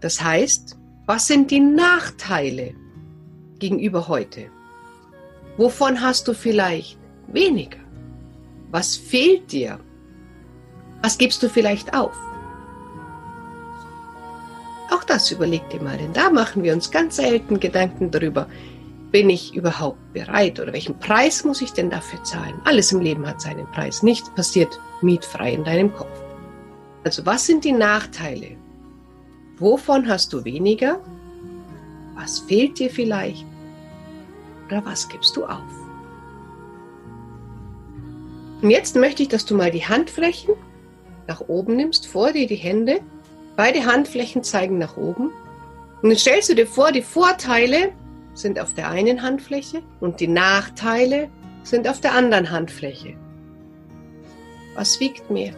Das 0.00 0.18
heißt, 0.18 0.78
was 1.04 1.26
sind 1.26 1.50
die 1.50 1.60
Nachteile 1.60 2.74
gegenüber 3.60 4.08
heute? 4.08 4.50
Wovon 5.56 6.00
hast 6.00 6.26
du 6.26 6.34
vielleicht 6.34 6.98
weniger? 7.28 7.78
Was 8.70 8.96
fehlt 8.96 9.52
dir? 9.52 9.78
Was 11.02 11.18
gibst 11.18 11.42
du 11.42 11.48
vielleicht 11.48 11.94
auf? 11.94 12.16
Auch 14.90 15.04
das 15.04 15.30
überleg 15.30 15.68
dir 15.70 15.80
mal, 15.80 15.96
denn 15.96 16.12
da 16.12 16.30
machen 16.30 16.64
wir 16.64 16.72
uns 16.72 16.90
ganz 16.90 17.16
selten 17.16 17.60
Gedanken 17.60 18.10
darüber, 18.10 18.48
bin 19.12 19.30
ich 19.30 19.54
überhaupt 19.54 20.12
bereit 20.12 20.60
oder 20.60 20.72
welchen 20.72 20.98
Preis 20.98 21.44
muss 21.44 21.62
ich 21.62 21.72
denn 21.72 21.90
dafür 21.90 22.22
zahlen? 22.24 22.60
Alles 22.64 22.92
im 22.92 23.00
Leben 23.00 23.26
hat 23.26 23.40
seinen 23.40 23.66
Preis. 23.66 24.02
Nichts 24.02 24.30
passiert 24.30 24.80
mietfrei 25.00 25.52
in 25.52 25.64
deinem 25.64 25.92
Kopf. 25.92 26.20
Also 27.04 27.24
was 27.26 27.46
sind 27.46 27.64
die 27.64 27.72
Nachteile? 27.72 28.56
Wovon 29.58 30.08
hast 30.08 30.32
du 30.32 30.44
weniger? 30.44 31.00
Was 32.14 32.40
fehlt 32.40 32.78
dir 32.78 32.90
vielleicht? 32.90 33.46
Oder 34.70 34.84
was 34.84 35.08
gibst 35.08 35.36
du 35.36 35.44
auf? 35.44 35.60
Und 38.62 38.70
jetzt 38.70 38.94
möchte 38.94 39.22
ich, 39.22 39.28
dass 39.28 39.44
du 39.44 39.56
mal 39.56 39.70
die 39.70 39.84
Handflächen 39.86 40.54
nach 41.26 41.40
oben 41.40 41.76
nimmst, 41.76 42.06
vor 42.06 42.32
dir 42.32 42.46
die 42.46 42.56
Hände. 42.56 43.00
Beide 43.56 43.84
Handflächen 43.84 44.44
zeigen 44.44 44.78
nach 44.78 44.96
oben. 44.96 45.32
Und 46.02 46.10
dann 46.10 46.16
stellst 46.16 46.50
du 46.50 46.54
dir 46.54 46.66
vor, 46.66 46.92
die 46.92 47.02
Vorteile 47.02 47.92
sind 48.34 48.60
auf 48.60 48.74
der 48.74 48.88
einen 48.90 49.22
Handfläche 49.22 49.82
und 49.98 50.20
die 50.20 50.28
Nachteile 50.28 51.28
sind 51.62 51.88
auf 51.88 52.00
der 52.00 52.14
anderen 52.14 52.50
Handfläche. 52.50 53.14
Was 54.76 55.00
wiegt 55.00 55.30
mehr? 55.30 55.52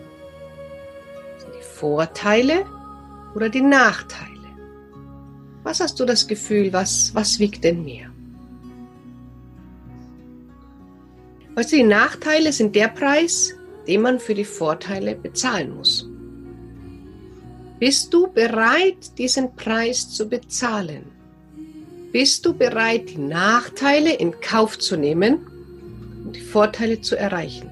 Die 1.38 1.62
Vorteile 1.62 2.64
oder 3.35 3.51
die 3.51 3.61
Nachteile? 3.61 4.31
Was 5.64 5.81
hast 5.81 6.01
du 6.01 6.07
das 6.07 6.27
Gefühl, 6.27 6.72
was, 6.72 7.14
was 7.14 7.38
wiegt 7.38 7.62
denn 7.62 7.85
mehr? 7.85 8.12
Du, 11.54 11.62
die 11.62 11.82
Nachteile 11.82 12.52
sind 12.52 12.74
der 12.74 12.88
Preis, 12.88 13.54
den 13.86 14.00
man 14.00 14.18
für 14.18 14.34
die 14.34 14.44
Vorteile 14.44 15.14
bezahlen 15.14 15.76
muss. 15.76 16.08
Bist 17.78 18.14
du 18.14 18.28
bereit, 18.28 19.18
diesen 19.18 19.54
Preis 19.54 20.10
zu 20.10 20.28
bezahlen? 20.28 21.04
Bist 22.10 22.46
du 22.46 22.54
bereit, 22.54 23.10
die 23.10 23.18
Nachteile 23.18 24.14
in 24.14 24.40
Kauf 24.40 24.78
zu 24.78 24.96
nehmen 24.96 25.46
und 26.24 26.36
die 26.36 26.40
Vorteile 26.40 27.00
zu 27.00 27.16
erreichen? 27.16 27.70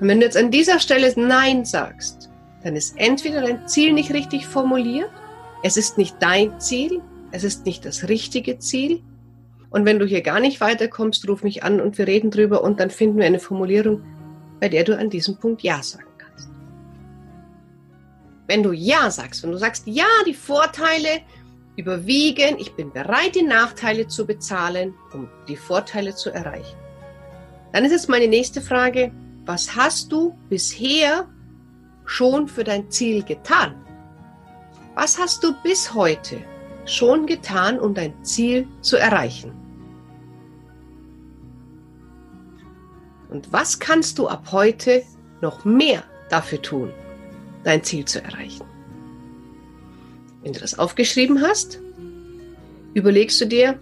Und 0.00 0.08
wenn 0.08 0.20
du 0.20 0.26
jetzt 0.26 0.36
an 0.36 0.50
dieser 0.50 0.78
Stelle 0.78 1.12
Nein 1.16 1.64
sagst, 1.64 2.30
dann 2.62 2.76
ist 2.76 2.94
entweder 2.96 3.42
dein 3.42 3.66
Ziel 3.66 3.92
nicht 3.92 4.12
richtig 4.12 4.46
formuliert, 4.46 5.10
es 5.62 5.76
ist 5.76 5.98
nicht 5.98 6.16
dein 6.20 6.60
Ziel, 6.60 7.00
es 7.30 7.42
ist 7.42 7.64
nicht 7.66 7.84
das 7.84 8.08
richtige 8.08 8.58
Ziel. 8.58 9.02
Und 9.74 9.86
wenn 9.86 9.98
du 9.98 10.06
hier 10.06 10.22
gar 10.22 10.38
nicht 10.38 10.60
weiterkommst, 10.60 11.28
ruf 11.28 11.42
mich 11.42 11.64
an 11.64 11.80
und 11.80 11.98
wir 11.98 12.06
reden 12.06 12.30
drüber 12.30 12.62
und 12.62 12.78
dann 12.78 12.90
finden 12.90 13.18
wir 13.18 13.26
eine 13.26 13.40
Formulierung, 13.40 14.04
bei 14.60 14.68
der 14.68 14.84
du 14.84 14.96
an 14.96 15.10
diesem 15.10 15.36
Punkt 15.36 15.64
Ja 15.64 15.82
sagen 15.82 16.06
kannst. 16.16 16.48
Wenn 18.46 18.62
du 18.62 18.70
Ja 18.70 19.10
sagst, 19.10 19.42
wenn 19.42 19.50
du 19.50 19.58
sagst, 19.58 19.88
ja, 19.88 20.06
die 20.28 20.34
Vorteile 20.34 21.22
überwiegen, 21.74 22.56
ich 22.60 22.72
bin 22.76 22.92
bereit, 22.92 23.34
die 23.34 23.42
Nachteile 23.42 24.06
zu 24.06 24.24
bezahlen, 24.24 24.94
um 25.12 25.28
die 25.48 25.56
Vorteile 25.56 26.14
zu 26.14 26.30
erreichen. 26.30 26.78
Dann 27.72 27.84
ist 27.84 27.90
jetzt 27.90 28.08
meine 28.08 28.28
nächste 28.28 28.60
Frage, 28.60 29.10
was 29.44 29.74
hast 29.74 30.12
du 30.12 30.38
bisher 30.48 31.28
schon 32.04 32.46
für 32.46 32.62
dein 32.62 32.88
Ziel 32.92 33.24
getan? 33.24 33.74
Was 34.94 35.18
hast 35.18 35.42
du 35.42 35.52
bis 35.64 35.92
heute 35.92 36.36
schon 36.84 37.26
getan, 37.26 37.80
um 37.80 37.92
dein 37.92 38.22
Ziel 38.22 38.68
zu 38.80 38.98
erreichen? 38.98 39.63
Und 43.34 43.52
was 43.52 43.80
kannst 43.80 44.20
du 44.20 44.28
ab 44.28 44.52
heute 44.52 45.02
noch 45.40 45.64
mehr 45.64 46.04
dafür 46.30 46.62
tun, 46.62 46.92
dein 47.64 47.82
Ziel 47.82 48.04
zu 48.04 48.22
erreichen? 48.22 48.64
Wenn 50.44 50.52
du 50.52 50.60
das 50.60 50.78
aufgeschrieben 50.78 51.42
hast, 51.42 51.80
überlegst 52.94 53.40
du 53.40 53.46
dir, 53.46 53.80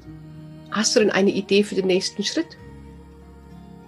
hast 0.70 0.96
du 0.96 1.00
denn 1.00 1.10
eine 1.10 1.32
Idee 1.32 1.64
für 1.64 1.74
den 1.74 1.86
nächsten 1.86 2.24
Schritt? 2.24 2.56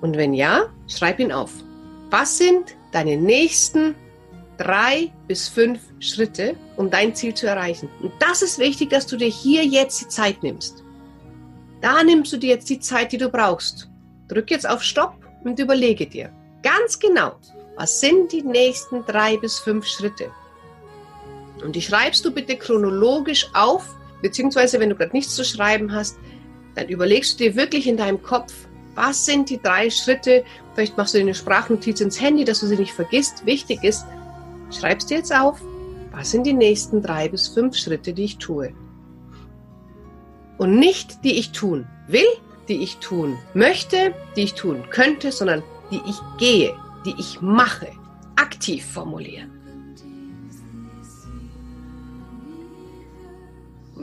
Und 0.02 0.18
wenn 0.18 0.34
ja, 0.34 0.66
schreib 0.86 1.18
ihn 1.18 1.32
auf. 1.32 1.50
Was 2.10 2.36
sind 2.36 2.76
deine 2.92 3.16
nächsten 3.16 3.94
drei 4.58 5.10
bis 5.28 5.48
fünf 5.48 5.80
Schritte, 5.98 6.56
um 6.76 6.90
dein 6.90 7.14
Ziel 7.14 7.32
zu 7.32 7.46
erreichen? 7.46 7.88
Und 8.02 8.12
das 8.18 8.42
ist 8.42 8.58
wichtig, 8.58 8.90
dass 8.90 9.06
du 9.06 9.16
dir 9.16 9.28
hier 9.28 9.64
jetzt 9.64 9.98
die 10.02 10.08
Zeit 10.08 10.42
nimmst. 10.42 10.84
Da 11.80 12.04
nimmst 12.04 12.34
du 12.34 12.36
dir 12.36 12.50
jetzt 12.50 12.68
die 12.68 12.80
Zeit, 12.80 13.12
die 13.12 13.18
du 13.18 13.30
brauchst. 13.30 13.88
Drück 14.28 14.50
jetzt 14.50 14.68
auf 14.68 14.82
Stopp 14.82 15.23
und 15.44 15.58
überlege 15.58 16.06
dir 16.06 16.32
ganz 16.62 16.98
genau, 16.98 17.36
was 17.76 18.00
sind 18.00 18.32
die 18.32 18.42
nächsten 18.42 19.04
drei 19.04 19.36
bis 19.36 19.58
fünf 19.58 19.86
Schritte? 19.86 20.30
Und 21.62 21.76
die 21.76 21.82
schreibst 21.82 22.24
du 22.24 22.32
bitte 22.32 22.56
chronologisch 22.56 23.48
auf, 23.54 23.94
beziehungsweise 24.22 24.80
wenn 24.80 24.90
du 24.90 24.96
gerade 24.96 25.12
nichts 25.12 25.34
zu 25.34 25.44
schreiben 25.44 25.92
hast, 25.92 26.18
dann 26.74 26.88
überlegst 26.88 27.38
du 27.38 27.44
dir 27.44 27.56
wirklich 27.56 27.86
in 27.86 27.96
deinem 27.96 28.22
Kopf, 28.22 28.52
was 28.94 29.24
sind 29.24 29.50
die 29.50 29.60
drei 29.60 29.90
Schritte? 29.90 30.44
Vielleicht 30.74 30.96
machst 30.96 31.14
du 31.14 31.18
dir 31.18 31.24
eine 31.24 31.34
Sprachnotiz 31.34 32.00
ins 32.00 32.20
Handy, 32.20 32.44
dass 32.44 32.60
du 32.60 32.66
sie 32.66 32.76
nicht 32.76 32.92
vergisst. 32.92 33.44
Wichtig 33.44 33.82
ist, 33.82 34.06
schreibst 34.70 35.10
du 35.10 35.14
jetzt 35.14 35.34
auf, 35.34 35.60
was 36.12 36.30
sind 36.30 36.44
die 36.46 36.52
nächsten 36.52 37.02
drei 37.02 37.28
bis 37.28 37.48
fünf 37.48 37.76
Schritte, 37.76 38.12
die 38.12 38.24
ich 38.24 38.38
tue? 38.38 38.72
Und 40.58 40.78
nicht, 40.78 41.24
die 41.24 41.38
ich 41.38 41.50
tun 41.50 41.86
will, 42.06 42.26
die 42.68 42.82
ich 42.82 42.96
tun 42.98 43.38
möchte, 43.54 44.14
die 44.36 44.42
ich 44.42 44.54
tun 44.54 44.84
könnte, 44.90 45.32
sondern 45.32 45.62
die 45.90 46.00
ich 46.08 46.16
gehe, 46.38 46.74
die 47.04 47.14
ich 47.18 47.40
mache, 47.40 47.88
aktiv 48.36 48.84
formulieren. 48.84 49.54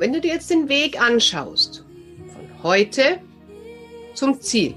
wenn 0.02 0.14
du 0.14 0.20
dir 0.20 0.34
jetzt 0.34 0.50
den 0.50 0.68
Weg 0.68 1.00
anschaust, 1.00 1.86
von 2.34 2.64
heute 2.64 3.20
zum 4.16 4.42
Ziel, 4.42 4.74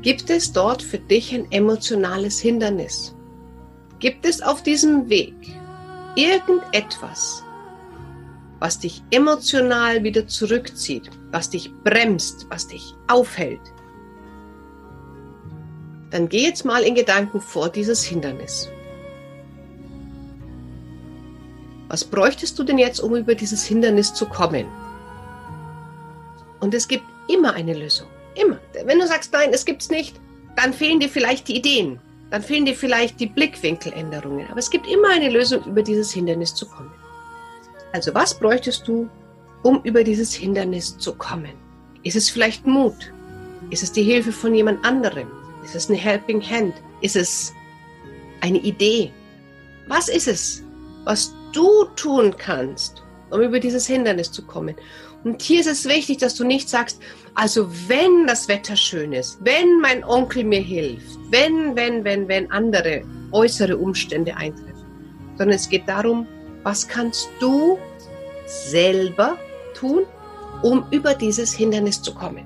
gibt 0.00 0.30
es 0.30 0.52
dort 0.52 0.80
für 0.80 0.98
dich 0.98 1.34
ein 1.34 1.50
emotionales 1.50 2.38
Hindernis? 2.38 3.16
Gibt 3.98 4.26
es 4.26 4.40
auf 4.40 4.62
diesem 4.62 5.08
Weg 5.08 5.34
irgendetwas, 6.14 7.42
was 8.58 8.78
dich 8.78 9.02
emotional 9.10 10.02
wieder 10.02 10.26
zurückzieht, 10.26 11.10
was 11.30 11.50
dich 11.50 11.72
bremst, 11.84 12.46
was 12.48 12.66
dich 12.68 12.94
aufhält, 13.08 13.60
dann 16.10 16.28
geh 16.28 16.44
jetzt 16.44 16.64
mal 16.64 16.82
in 16.82 16.94
Gedanken 16.94 17.40
vor 17.40 17.68
dieses 17.68 18.04
Hindernis. 18.04 18.70
Was 21.88 22.04
bräuchtest 22.04 22.58
du 22.58 22.64
denn 22.64 22.78
jetzt, 22.78 23.00
um 23.00 23.14
über 23.14 23.34
dieses 23.34 23.64
Hindernis 23.64 24.12
zu 24.14 24.26
kommen? 24.26 24.66
Und 26.60 26.74
es 26.74 26.88
gibt 26.88 27.04
immer 27.28 27.52
eine 27.54 27.74
Lösung. 27.74 28.08
Immer. 28.34 28.58
Wenn 28.84 28.98
du 28.98 29.06
sagst, 29.06 29.32
nein, 29.32 29.50
es 29.52 29.64
gibt 29.64 29.82
es 29.82 29.90
nicht, 29.90 30.16
dann 30.56 30.72
fehlen 30.72 31.00
dir 31.00 31.08
vielleicht 31.08 31.48
die 31.48 31.56
Ideen, 31.56 32.00
dann 32.30 32.42
fehlen 32.42 32.66
dir 32.66 32.74
vielleicht 32.74 33.20
die 33.20 33.26
Blickwinkeländerungen. 33.26 34.48
Aber 34.50 34.58
es 34.58 34.70
gibt 34.70 34.86
immer 34.88 35.10
eine 35.10 35.30
Lösung, 35.30 35.64
über 35.64 35.82
dieses 35.82 36.12
Hindernis 36.12 36.54
zu 36.54 36.66
kommen. 36.66 36.92
Also 37.96 38.12
was 38.12 38.38
bräuchtest 38.38 38.86
du, 38.86 39.08
um 39.62 39.80
über 39.84 40.04
dieses 40.04 40.34
Hindernis 40.34 40.98
zu 40.98 41.14
kommen? 41.14 41.54
Ist 42.02 42.14
es 42.14 42.28
vielleicht 42.28 42.66
Mut? 42.66 43.10
Ist 43.70 43.82
es 43.82 43.90
die 43.90 44.02
Hilfe 44.02 44.32
von 44.32 44.54
jemand 44.54 44.84
anderem? 44.84 45.28
Ist 45.64 45.74
es 45.74 45.88
eine 45.88 45.96
Helping 45.96 46.42
Hand? 46.42 46.74
Ist 47.00 47.16
es 47.16 47.54
eine 48.42 48.58
Idee? 48.58 49.10
Was 49.88 50.10
ist 50.10 50.28
es, 50.28 50.62
was 51.04 51.34
du 51.54 51.86
tun 51.96 52.34
kannst, 52.36 53.02
um 53.30 53.40
über 53.40 53.60
dieses 53.60 53.86
Hindernis 53.86 54.30
zu 54.30 54.44
kommen? 54.44 54.76
Und 55.24 55.40
hier 55.40 55.60
ist 55.60 55.66
es 55.66 55.86
wichtig, 55.86 56.18
dass 56.18 56.34
du 56.34 56.44
nicht 56.44 56.68
sagst, 56.68 57.00
also 57.34 57.66
wenn 57.88 58.26
das 58.26 58.46
Wetter 58.46 58.76
schön 58.76 59.14
ist, 59.14 59.38
wenn 59.40 59.80
mein 59.80 60.04
Onkel 60.04 60.44
mir 60.44 60.60
hilft, 60.60 61.18
wenn, 61.30 61.74
wenn, 61.74 62.04
wenn, 62.04 62.28
wenn 62.28 62.50
andere 62.50 63.04
äußere 63.32 63.78
Umstände 63.78 64.36
eintreffen, 64.36 64.84
sondern 65.38 65.56
es 65.56 65.70
geht 65.70 65.88
darum, 65.88 66.26
was 66.66 66.88
kannst 66.88 67.30
du 67.38 67.78
selber 68.44 69.38
tun, 69.72 70.02
um 70.64 70.84
über 70.90 71.14
dieses 71.14 71.52
Hindernis 71.54 72.02
zu 72.02 72.12
kommen. 72.12 72.44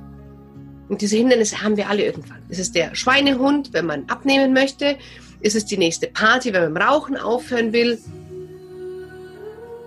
Und 0.91 1.01
diese 1.01 1.17
Hindernisse 1.17 1.63
haben 1.63 1.79
wir 1.79 1.89
alle 1.89 2.05
irgendwann. 2.05 2.43
Ist 2.51 2.59
es 2.59 2.71
der 2.71 2.95
Schweinehund, 2.95 3.73
wenn 3.73 3.87
man 3.87 4.05
abnehmen 4.11 4.53
möchte? 4.53 4.99
Ist 5.41 5.57
es 5.57 5.65
die 5.65 5.79
nächste 5.79 6.07
Party, 6.09 6.53
wenn 6.53 6.65
man 6.65 6.77
im 6.77 6.77
Rauchen 6.77 7.17
aufhören 7.17 7.73
will? 7.73 7.99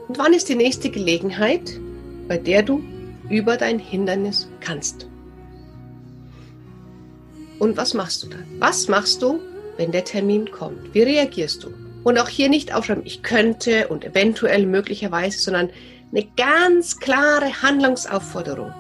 Und 0.07 0.17
wann 0.17 0.33
ist 0.33 0.49
die 0.49 0.55
nächste 0.55 0.89
Gelegenheit, 0.89 1.79
bei 2.27 2.39
der 2.39 2.63
du 2.63 2.83
über 3.29 3.55
dein 3.55 3.77
Hindernis 3.77 4.49
kannst. 4.61 5.05
Und 7.59 7.77
was 7.77 7.93
machst 7.93 8.23
du 8.23 8.29
dann? 8.29 8.47
Was 8.57 8.87
machst 8.87 9.21
du, 9.21 9.39
wenn 9.77 9.91
der 9.91 10.05
Termin 10.05 10.49
kommt? 10.49 10.91
Wie 10.95 11.03
reagierst 11.03 11.63
du? 11.63 11.69
Und 12.03 12.17
auch 12.17 12.27
hier 12.27 12.49
nicht 12.49 12.73
aufschreiben, 12.73 13.05
ich 13.05 13.23
könnte 13.23 13.87
und 13.87 14.03
eventuell 14.03 14.65
möglicherweise, 14.65 15.39
sondern 15.39 15.69
eine 16.11 16.27
ganz 16.35 16.99
klare 16.99 17.61
Handlungsaufforderung. 17.61 18.73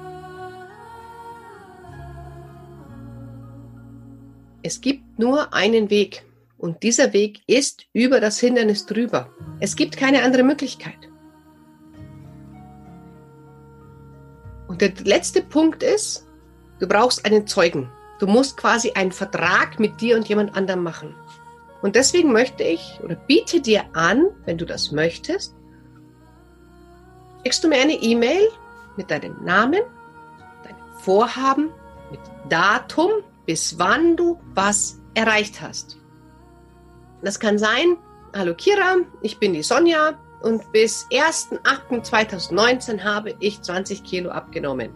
Es 4.61 4.79
gibt 4.79 5.19
nur 5.19 5.53
einen 5.53 5.89
Weg 5.89 6.23
und 6.57 6.83
dieser 6.83 7.11
Weg 7.11 7.41
ist 7.47 7.85
über 7.91 8.21
das 8.21 8.39
Hindernis 8.39 8.85
drüber. 8.85 9.29
Es 9.59 9.75
gibt 9.75 9.97
keine 9.97 10.23
andere 10.23 10.43
Möglichkeit. 10.43 10.95
Und 14.67 14.81
der 14.81 14.93
letzte 15.03 15.41
Punkt 15.41 15.83
ist, 15.83 16.25
du 16.79 16.87
brauchst 16.87 17.25
einen 17.25 17.45
Zeugen. 17.47 17.91
Du 18.19 18.27
musst 18.27 18.55
quasi 18.55 18.91
einen 18.93 19.11
Vertrag 19.11 19.79
mit 19.79 19.99
dir 19.99 20.15
und 20.15 20.29
jemand 20.29 20.55
anderem 20.55 20.83
machen. 20.83 21.13
Und 21.83 21.95
deswegen 21.97 22.31
möchte 22.31 22.63
ich 22.63 22.97
oder 23.03 23.15
biete 23.15 23.59
dir 23.59 23.83
an, 23.91 24.27
wenn 24.45 24.57
du 24.57 24.65
das 24.65 24.93
möchtest, 24.93 25.53
schickst 27.43 27.61
du 27.61 27.67
mir 27.67 27.81
eine 27.81 28.01
E-Mail 28.01 28.47
mit 28.95 29.11
deinem 29.11 29.35
Namen, 29.43 29.81
deinem 30.63 30.77
Vorhaben, 31.01 31.71
mit 32.09 32.21
Datum, 32.47 33.11
bis 33.45 33.77
wann 33.77 34.15
du 34.15 34.39
was 34.53 35.01
erreicht 35.13 35.59
hast. 35.59 35.97
Das 37.21 37.37
kann 37.37 37.59
sein, 37.59 37.97
hallo 38.33 38.55
Kira, 38.55 38.99
ich 39.21 39.39
bin 39.39 39.51
die 39.53 39.61
Sonja, 39.61 40.17
und 40.41 40.71
bis 40.71 41.05
1.8.2019 41.11 43.03
habe 43.03 43.35
ich 43.41 43.61
20 43.61 44.05
Kilo 44.05 44.29
abgenommen. 44.29 44.93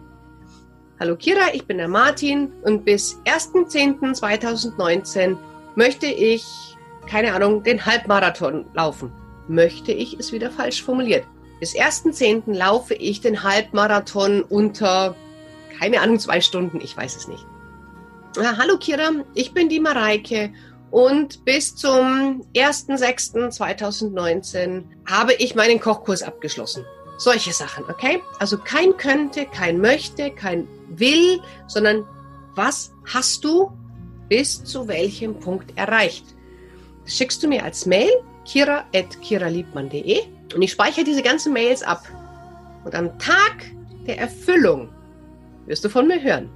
Hallo 0.98 1.16
Kira, 1.16 1.52
ich 1.52 1.66
bin 1.66 1.76
der 1.76 1.88
Martin 1.88 2.50
und 2.62 2.86
bis 2.86 3.20
1.10.2019 3.26 5.36
möchte 5.74 6.06
ich, 6.06 6.77
keine 7.08 7.34
Ahnung, 7.34 7.62
den 7.62 7.84
Halbmarathon 7.84 8.66
laufen. 8.74 9.12
Möchte 9.48 9.92
ich 9.92 10.18
ist 10.18 10.32
wieder 10.32 10.50
falsch 10.50 10.82
formuliert. 10.82 11.24
Bis 11.58 11.74
1.10. 11.74 12.54
laufe 12.54 12.94
ich 12.94 13.20
den 13.20 13.42
Halbmarathon 13.42 14.42
unter, 14.42 15.16
keine 15.78 16.00
Ahnung, 16.00 16.20
zwei 16.20 16.40
Stunden, 16.40 16.80
ich 16.80 16.96
weiß 16.96 17.16
es 17.16 17.26
nicht. 17.26 17.44
Ja, 18.36 18.56
hallo 18.58 18.78
Kira, 18.78 19.10
ich 19.34 19.52
bin 19.52 19.68
die 19.68 19.80
Mareike 19.80 20.52
und 20.90 21.44
bis 21.44 21.74
zum 21.74 22.44
1.6.2019 22.54 24.84
habe 25.06 25.34
ich 25.34 25.54
meinen 25.54 25.78
Kochkurs 25.80 26.22
abgeschlossen. 26.22 26.86
Solche 27.16 27.52
Sachen, 27.52 27.84
okay? 27.86 28.22
Also 28.38 28.58
kein 28.58 28.96
könnte, 28.96 29.46
kein 29.46 29.80
möchte, 29.80 30.30
kein 30.30 30.68
will, 30.88 31.40
sondern 31.66 32.06
was 32.54 32.92
hast 33.12 33.44
du 33.44 33.72
bis 34.28 34.62
zu 34.62 34.86
welchem 34.86 35.40
Punkt 35.40 35.76
erreicht? 35.76 36.37
Schickst 37.08 37.42
du 37.42 37.48
mir 37.48 37.64
als 37.64 37.86
Mail 37.86 38.10
kira.kiraliebmann.de 38.44 40.20
und 40.54 40.62
ich 40.62 40.72
speichere 40.72 41.04
diese 41.04 41.22
ganzen 41.22 41.52
Mails 41.52 41.82
ab. 41.82 42.06
Und 42.84 42.94
am 42.94 43.18
Tag 43.18 43.70
der 44.06 44.18
Erfüllung 44.18 44.88
wirst 45.66 45.84
du 45.84 45.88
von 45.88 46.06
mir 46.06 46.22
hören. 46.22 46.48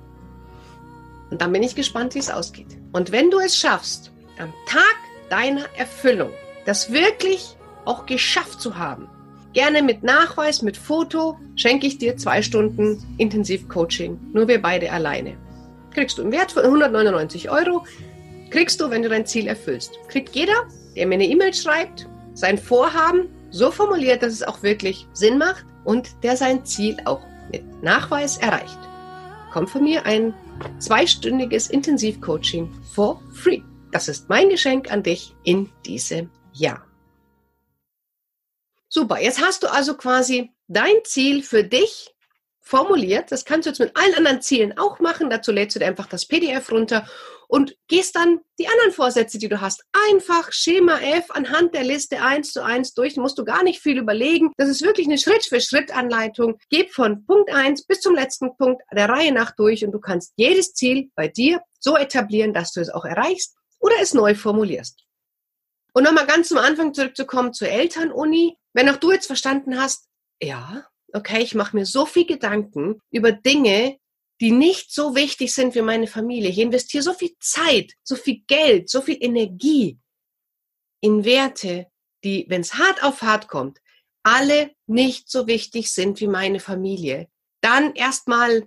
Und 1.31 1.41
dann 1.41 1.53
bin 1.53 1.63
ich 1.63 1.75
gespannt, 1.75 2.15
wie 2.15 2.19
es 2.19 2.31
ausgeht. 2.31 2.79
Und 2.93 3.13
wenn 3.13 3.31
du 3.31 3.39
es 3.41 3.57
schaffst, 3.57 4.13
am 4.39 4.53
Tag 4.67 4.97
deiner 5.31 5.65
Erfüllung, 5.77 6.31
das 6.67 6.93
wirklich 6.93 7.57
auch 7.85 8.07
geschafft 8.07 8.61
zu 8.61 8.77
haben, 8.77 9.09
gerne 9.53 9.83
mit 9.83 10.03
Nachweis, 10.03 10.63
mit 10.63 10.77
Foto, 10.77 11.39
schenke 11.57 11.87
ich 11.87 11.99
dir 11.99 12.17
zwei 12.17 12.43
Stunden 12.43 13.03
Intensivcoaching. 13.19 14.19
Nur 14.33 14.49
wir 14.49 14.61
beide 14.61 14.93
alleine. 14.93 15.37
Kriegst 15.93 16.19
du 16.19 16.23
im 16.23 16.33
Wert 16.33 16.53
von 16.53 16.65
199 16.65 17.51
Euro, 17.51 17.85
kriegst 18.53 18.81
du, 18.83 18.91
wenn 18.91 19.03
du 19.03 19.09
dein 19.09 19.25
Ziel 19.25 19.47
erfüllst. 19.47 19.99
Kriegt 20.09 20.35
jeder, 20.35 20.69
der 20.95 21.07
mir 21.07 21.15
eine 21.15 21.27
E-Mail 21.27 21.55
schreibt, 21.55 22.07
sein 22.35 22.59
Vorhaben 22.59 23.29
so 23.51 23.71
formuliert, 23.71 24.23
dass 24.23 24.35
es 24.35 24.43
auch 24.43 24.63
wirklich 24.63 25.07
Sinn 25.15 25.39
macht 25.39 25.65
und 25.85 26.23
der 26.23 26.37
sein 26.37 26.65
Ziel 26.65 26.99
auch 27.07 27.23
mit 27.51 27.83
Nachweis 27.83 28.37
erreicht. 28.37 28.79
Kommt 29.53 29.71
von 29.71 29.83
mir 29.83 30.05
ein 30.05 30.35
zweistündiges 30.79 31.69
Intensivcoaching 31.71 32.71
for 32.95 33.23
free. 33.33 33.63
Das 33.91 34.09
ist 34.09 34.29
mein 34.29 34.51
Geschenk 34.51 34.93
an 34.93 35.03
dich 35.03 35.35
in 35.45 35.71
diesem 35.87 36.31
Jahr. 36.53 36.87
Super, 38.89 39.19
jetzt 39.19 39.41
hast 39.41 39.63
du 39.63 39.73
also 39.73 39.97
quasi 39.97 40.51
dein 40.69 40.97
Ziel 41.05 41.43
für 41.43 41.65
dich 41.65 42.15
formuliert. 42.61 43.33
Das 43.33 43.45
kannst 43.45 43.67
du 43.67 43.71
jetzt 43.71 43.81
mit 43.81 43.97
allen 43.97 44.15
anderen 44.15 44.43
Zielen 44.43 44.77
auch 44.79 45.01
machen. 45.01 45.31
Dazu 45.31 45.53
lädst 45.53 45.75
du 45.75 45.81
dir 45.81 45.87
einfach 45.87 46.07
das 46.07 46.27
PDF 46.27 46.71
runter 46.71 47.07
und 47.53 47.77
gehst 47.87 48.17
dann 48.17 48.41
die 48.59 48.67
anderen 48.67 48.93
Vorsätze, 48.93 49.39
die 49.39 49.51
du 49.51 49.61
hast, 49.61 49.85
einfach 50.09 50.51
Schema 50.53 50.99
F 51.01 51.31
anhand 51.31 51.75
der 51.75 51.85
Liste 51.85 52.23
eins 52.23 52.51
zu 52.51 52.65
eins 52.65 52.95
durch. 52.95 53.15
Da 53.15 53.21
musst 53.21 53.37
du 53.37 53.45
gar 53.45 53.63
nicht 53.63 53.83
viel 53.83 53.99
überlegen. 53.99 54.53
Das 54.57 54.71
ist 54.71 54.81
wirklich 54.81 55.07
eine 55.07 55.19
Schritt-für-Schritt-Anleitung. 55.19 56.57
Gib 56.71 56.95
von 56.95 57.27
Punkt 57.27 57.53
eins 57.53 57.85
bis 57.85 58.01
zum 58.01 58.15
letzten 58.15 58.57
Punkt 58.57 58.81
der 58.91 59.11
Reihe 59.11 59.33
nach 59.33 59.55
durch 59.55 59.85
und 59.85 59.93
du 59.93 60.01
kannst 60.01 60.33
jedes 60.37 60.73
Ziel 60.73 61.11
bei 61.15 61.29
dir 61.29 61.61
so 61.79 61.95
etablieren, 61.95 62.55
dass 62.55 62.73
du 62.73 62.81
es 62.81 62.89
auch 62.89 63.05
erreichst 63.05 63.55
oder 63.81 63.97
es 64.01 64.15
neu 64.15 64.35
formulierst. 64.35 65.05
Und 65.93 66.05
nochmal 66.05 66.27
ganz 66.27 66.49
zum 66.49 66.57
Anfang 66.57 66.95
zurückzukommen 66.95 67.53
zur 67.53 67.69
Elternuni. 67.69 68.57
Wenn 68.73 68.89
auch 68.89 68.97
du 68.97 69.13
jetzt 69.13 69.27
verstanden 69.27 69.79
hast, 69.79 70.09
ja, 70.41 70.87
okay, 71.13 71.43
ich 71.43 71.55
mache 71.55 71.77
mir 71.77 71.85
so 71.85 72.07
viel 72.07 72.25
Gedanken 72.25 73.03
über 73.11 73.31
Dinge, 73.31 73.99
die 74.43 74.51
nicht 74.51 74.93
so 74.93 75.15
wichtig 75.15 75.55
sind 75.55 75.77
wie 75.77 75.83
meine 75.83 76.09
Familie. 76.09 76.51
Ich 76.51 76.59
investiere 76.59 77.05
so 77.05 77.15
viel 77.15 77.31
Zeit, 77.39 77.93
so 78.03 78.17
viel 78.17 78.43
Geld, 78.49 78.91
so 78.91 79.01
viel 79.01 79.17
Energie 79.21 80.01
in 81.01 81.25
Werte, 81.25 81.87
die, 82.25 82.47
wenn 82.49 82.61
es 82.61 82.75
hart 82.75 83.05
auf 83.05 83.23
hart 83.23 83.47
kommt, 83.47 83.79
alle 84.25 84.73
nicht 84.87 85.31
so 85.31 85.47
wichtig 85.47 85.93
sind 85.93 86.21
wie 86.21 86.27
meine 86.27 86.59
Familie. 86.59 87.29
Dann 87.61 87.95
erstmal 87.95 88.67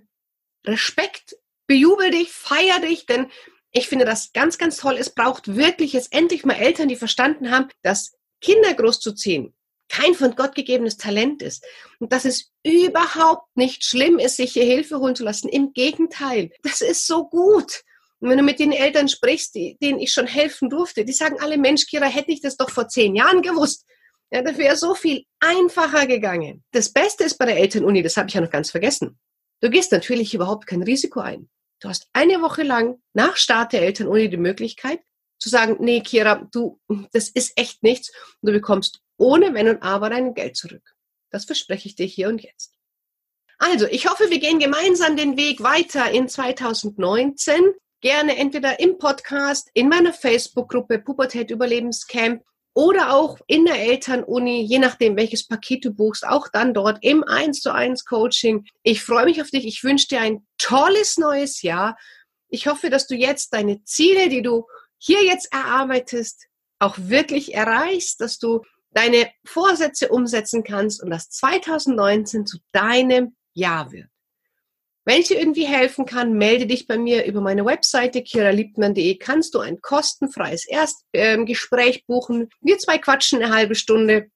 Respekt, 0.66 1.36
bejubel 1.66 2.10
dich, 2.10 2.32
feier 2.32 2.80
dich, 2.80 3.04
denn 3.04 3.30
ich 3.70 3.86
finde 3.86 4.06
das 4.06 4.32
ganz, 4.32 4.56
ganz 4.56 4.78
toll. 4.78 4.96
Es 4.98 5.14
braucht 5.14 5.56
wirklich 5.56 5.92
jetzt 5.92 6.10
endlich 6.14 6.46
mal 6.46 6.54
Eltern, 6.54 6.88
die 6.88 6.96
verstanden 6.96 7.50
haben, 7.50 7.68
dass 7.82 8.14
Kinder 8.40 8.72
großzuziehen 8.72 9.54
kein 9.88 10.14
von 10.14 10.34
Gott 10.36 10.54
gegebenes 10.54 10.96
Talent 10.96 11.42
ist 11.42 11.64
und 12.00 12.12
dass 12.12 12.24
es 12.24 12.50
überhaupt 12.64 13.56
nicht 13.56 13.84
schlimm 13.84 14.18
ist, 14.18 14.36
sich 14.36 14.52
hier 14.52 14.64
Hilfe 14.64 14.98
holen 14.98 15.16
zu 15.16 15.24
lassen. 15.24 15.48
Im 15.48 15.72
Gegenteil, 15.72 16.50
das 16.62 16.80
ist 16.80 17.06
so 17.06 17.28
gut. 17.28 17.82
Und 18.18 18.30
wenn 18.30 18.38
du 18.38 18.44
mit 18.44 18.58
den 18.58 18.72
Eltern 18.72 19.08
sprichst, 19.08 19.54
die, 19.54 19.76
denen 19.80 20.00
ich 20.00 20.12
schon 20.12 20.26
helfen 20.26 20.70
durfte, 20.70 21.04
die 21.04 21.12
sagen 21.12 21.36
alle, 21.40 21.58
Mensch, 21.58 21.86
Kira, 21.86 22.06
hätte 22.06 22.32
ich 22.32 22.40
das 22.40 22.56
doch 22.56 22.70
vor 22.70 22.88
zehn 22.88 23.14
Jahren 23.14 23.42
gewusst. 23.42 23.84
Ja, 24.30 24.42
das 24.42 24.58
wäre 24.58 24.76
so 24.76 24.94
viel 24.94 25.24
einfacher 25.38 26.06
gegangen. 26.06 26.64
Das 26.72 26.92
Beste 26.92 27.24
ist 27.24 27.38
bei 27.38 27.46
der 27.46 27.58
Elternuni, 27.58 28.02
das 28.02 28.16
habe 28.16 28.28
ich 28.28 28.34
ja 28.34 28.40
noch 28.40 28.50
ganz 28.50 28.70
vergessen. 28.70 29.18
Du 29.60 29.70
gehst 29.70 29.92
natürlich 29.92 30.34
überhaupt 30.34 30.66
kein 30.66 30.82
Risiko 30.82 31.20
ein. 31.20 31.48
Du 31.80 31.88
hast 31.88 32.08
eine 32.12 32.40
Woche 32.42 32.62
lang 32.62 33.00
nach 33.12 33.36
Start 33.36 33.72
der 33.72 33.82
Elternuni 33.82 34.28
die 34.28 34.36
Möglichkeit 34.36 35.00
zu 35.38 35.48
sagen, 35.48 35.76
nee, 35.80 36.00
Kira, 36.00 36.48
du, 36.52 36.80
das 37.12 37.28
ist 37.28 37.52
echt 37.56 37.82
nichts. 37.82 38.10
Und 38.40 38.48
du 38.48 38.52
bekommst 38.52 39.00
ohne 39.16 39.54
Wenn 39.54 39.68
und 39.68 39.82
Aber 39.82 40.10
dein 40.10 40.34
Geld 40.34 40.56
zurück. 40.56 40.94
Das 41.30 41.44
verspreche 41.44 41.88
ich 41.88 41.96
dir 41.96 42.06
hier 42.06 42.28
und 42.28 42.42
jetzt. 42.42 42.74
Also, 43.58 43.86
ich 43.86 44.08
hoffe, 44.08 44.30
wir 44.30 44.38
gehen 44.38 44.58
gemeinsam 44.58 45.16
den 45.16 45.36
Weg 45.36 45.62
weiter 45.62 46.10
in 46.10 46.28
2019. 46.28 47.74
gerne 48.02 48.36
entweder 48.36 48.78
im 48.78 48.98
Podcast, 48.98 49.70
in 49.72 49.88
meiner 49.88 50.12
Facebook-Gruppe 50.12 50.98
Pubertät 50.98 51.50
Überlebenscamp 51.50 52.42
oder 52.74 53.14
auch 53.14 53.38
in 53.46 53.64
der 53.64 53.80
Elternuni, 53.80 54.60
je 54.60 54.78
nachdem, 54.78 55.16
welches 55.16 55.46
Paket 55.46 55.86
du 55.86 55.92
buchst, 55.92 56.26
auch 56.26 56.48
dann 56.48 56.74
dort 56.74 56.98
im 57.00 57.24
1 57.24 57.62
zu 57.62 57.72
1 57.72 58.04
Coaching. 58.04 58.66
Ich 58.82 59.02
freue 59.02 59.24
mich 59.24 59.40
auf 59.40 59.48
dich. 59.48 59.66
Ich 59.66 59.82
wünsche 59.82 60.08
dir 60.08 60.20
ein 60.20 60.46
tolles 60.58 61.16
neues 61.16 61.62
Jahr. 61.62 61.96
Ich 62.48 62.66
hoffe, 62.66 62.90
dass 62.90 63.06
du 63.06 63.14
jetzt 63.14 63.54
deine 63.54 63.82
Ziele, 63.84 64.28
die 64.28 64.42
du 64.42 64.66
hier 65.06 65.24
jetzt 65.24 65.52
erarbeitest, 65.52 66.46
auch 66.78 66.96
wirklich 66.98 67.54
erreichst, 67.54 68.20
dass 68.20 68.38
du 68.38 68.62
deine 68.90 69.30
Vorsätze 69.44 70.08
umsetzen 70.08 70.64
kannst 70.64 71.02
und 71.02 71.10
dass 71.10 71.30
2019 71.30 72.46
zu 72.46 72.58
deinem 72.72 73.36
Jahr 73.54 73.92
wird. 73.92 74.08
Wenn 75.04 75.20
ich 75.20 75.28
dir 75.28 75.38
irgendwie 75.38 75.66
helfen 75.66 76.04
kann, 76.04 76.32
melde 76.32 76.66
dich 76.66 76.88
bei 76.88 76.98
mir 76.98 77.26
über 77.26 77.40
meine 77.40 77.64
Webseite 77.64 78.22
kiraliebmann.de. 78.22 79.16
Kannst 79.18 79.54
du 79.54 79.60
ein 79.60 79.80
kostenfreies 79.80 80.66
Erstgespräch 80.66 81.98
ähm, 81.98 82.02
buchen. 82.08 82.48
Wir 82.60 82.78
zwei 82.78 82.98
quatschen 82.98 83.40
eine 83.40 83.54
halbe 83.54 83.76
Stunde, 83.76 84.30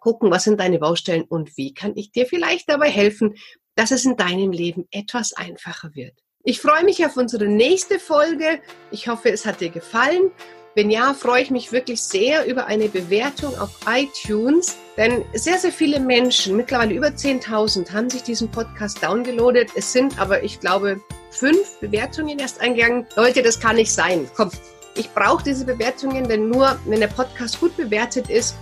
gucken, 0.00 0.30
was 0.30 0.44
sind 0.44 0.58
deine 0.58 0.78
Baustellen 0.78 1.24
und 1.24 1.56
wie 1.58 1.74
kann 1.74 1.92
ich 1.96 2.10
dir 2.10 2.24
vielleicht 2.24 2.70
dabei 2.70 2.88
helfen, 2.88 3.34
dass 3.74 3.90
es 3.90 4.06
in 4.06 4.16
deinem 4.16 4.50
Leben 4.50 4.86
etwas 4.90 5.34
einfacher 5.34 5.94
wird. 5.94 6.18
Ich 6.44 6.60
freue 6.60 6.82
mich 6.82 7.06
auf 7.06 7.16
unsere 7.16 7.46
nächste 7.46 8.00
Folge. 8.00 8.58
Ich 8.90 9.06
hoffe, 9.06 9.30
es 9.30 9.46
hat 9.46 9.60
dir 9.60 9.70
gefallen. 9.70 10.32
Wenn 10.74 10.90
ja, 10.90 11.14
freue 11.14 11.40
ich 11.40 11.52
mich 11.52 11.70
wirklich 11.70 12.02
sehr 12.02 12.46
über 12.46 12.66
eine 12.66 12.88
Bewertung 12.88 13.56
auf 13.58 13.70
iTunes, 13.86 14.76
denn 14.96 15.24
sehr, 15.34 15.58
sehr 15.58 15.70
viele 15.70 16.00
Menschen, 16.00 16.56
mittlerweile 16.56 16.94
über 16.94 17.08
10.000, 17.08 17.92
haben 17.92 18.10
sich 18.10 18.24
diesen 18.24 18.50
Podcast 18.50 19.00
downgeloadet. 19.04 19.70
Es 19.76 19.92
sind 19.92 20.18
aber, 20.18 20.42
ich 20.42 20.58
glaube, 20.58 21.00
fünf 21.30 21.78
Bewertungen 21.78 22.40
erst 22.40 22.60
eingegangen. 22.60 23.06
Leute, 23.14 23.42
das 23.42 23.60
kann 23.60 23.76
nicht 23.76 23.92
sein. 23.92 24.28
Komm, 24.34 24.50
ich 24.96 25.10
brauche 25.10 25.44
diese 25.44 25.64
Bewertungen, 25.64 26.26
denn 26.26 26.48
nur 26.48 26.76
wenn 26.86 26.98
der 26.98 27.06
Podcast 27.06 27.60
gut 27.60 27.76
bewertet 27.76 28.28
ist, 28.28 28.56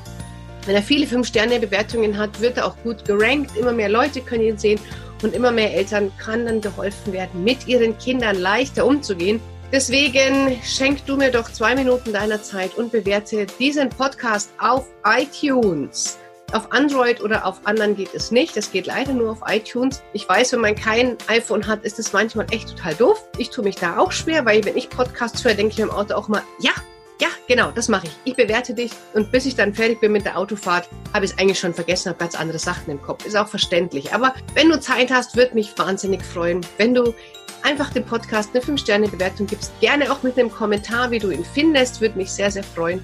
wenn 0.67 0.75
er 0.75 0.83
viele 0.83 1.07
Fünf-Sterne-Bewertungen 1.07 2.19
hat, 2.19 2.43
wird 2.43 2.59
er 2.59 2.67
auch 2.67 2.77
gut 2.83 3.07
gerankt. 3.07 3.57
Immer 3.57 3.73
mehr 3.73 3.89
Leute 3.89 4.21
können 4.21 4.43
ihn 4.43 4.59
sehen 4.59 4.79
und 5.23 5.35
immer 5.35 5.51
mehr 5.51 5.75
Eltern 5.75 6.13
kann 6.19 6.47
dann 6.47 6.61
geholfen 6.61 7.13
werden, 7.13 7.45
mit 7.45 7.67
ihren 7.67 7.97
Kindern 7.99 8.37
leichter 8.37 8.87
umzugehen. 8.87 9.41
Deswegen 9.73 10.61
schenk 10.65 11.07
du 11.07 11.17
mir 11.17 11.31
doch 11.31 11.51
zwei 11.51 11.75
Minuten 11.75 12.13
deiner 12.13 12.43
Zeit 12.43 12.75
und 12.77 12.91
bewerte 12.91 13.47
diesen 13.59 13.89
Podcast 13.89 14.51
auf 14.59 14.87
iTunes. 15.05 16.19
Auf 16.53 16.73
Android 16.73 17.21
oder 17.21 17.47
auf 17.47 17.61
anderen 17.65 17.95
geht 17.95 18.13
es 18.13 18.33
nicht. 18.33 18.57
Es 18.57 18.73
geht 18.73 18.87
leider 18.87 19.13
nur 19.13 19.31
auf 19.31 19.43
iTunes. 19.47 20.03
Ich 20.13 20.29
weiß, 20.29 20.53
wenn 20.53 20.61
man 20.61 20.75
kein 20.75 21.17
iPhone 21.29 21.65
hat, 21.69 21.85
ist 21.85 22.01
es 22.01 22.13
manchmal 22.13 22.47
echt 22.51 22.71
total 22.71 22.95
doof. 22.95 23.29
Ich 23.39 23.51
tue 23.51 23.63
mich 23.63 23.77
da 23.77 23.99
auch 23.99 24.11
schwer, 24.11 24.45
weil 24.45 24.65
wenn 24.65 24.77
ich 24.77 24.91
Podcasts 24.91 25.45
höre, 25.45 25.55
denke 25.55 25.75
ich 25.75 25.79
im 25.79 25.91
Auto 25.91 26.15
auch 26.15 26.27
mal, 26.27 26.43
ja, 26.61 26.73
ja, 27.21 27.29
genau, 27.47 27.71
das 27.71 27.89
mache 27.89 28.07
ich. 28.07 28.13
Ich 28.25 28.35
bewerte 28.35 28.75
dich 28.75 28.93
und 29.15 29.31
bis 29.31 29.45
ich 29.45 29.55
dann 29.55 29.75
fertig 29.75 30.01
bin 30.01 30.13
mit 30.13 30.25
der 30.25 30.39
Autofahrt, 30.39 30.89
habe 31.13 31.25
ich 31.25 31.33
es 31.33 31.39
eigentlich 31.39 31.59
schon 31.59 31.75
vergessen, 31.75 32.09
habe 32.09 32.19
ganz 32.19 32.35
andere 32.35 32.59
Sachen 32.59 32.91
im 32.91 33.01
Kopf. 33.03 33.27
Ist 33.27 33.37
auch 33.37 33.49
verständlich. 33.49 34.15
Aber 34.15 34.35
wenn 34.55 34.71
du 34.71 34.81
Zeit 34.81 35.11
hast, 35.11 35.37
würde 35.37 35.55
mich 35.55 35.77
wahnsinnig 35.77 36.23
freuen, 36.25 36.67
wenn 36.79 36.95
du 36.95 37.15
einfach 37.63 37.91
dem 37.91 38.05
Podcast 38.05 38.51
eine 38.55 38.65
5-Sterne-Bewertung 38.65 39.47
gibst. 39.47 39.73
Gerne 39.81 40.11
auch 40.11 40.23
mit 40.23 40.39
einem 40.39 40.51
Kommentar, 40.51 41.11
wie 41.11 41.19
du 41.19 41.31
ihn 41.31 41.45
findest, 41.45 42.01
würde 42.01 42.17
mich 42.17 42.31
sehr, 42.31 42.51
sehr 42.51 42.65
freuen. 42.65 43.03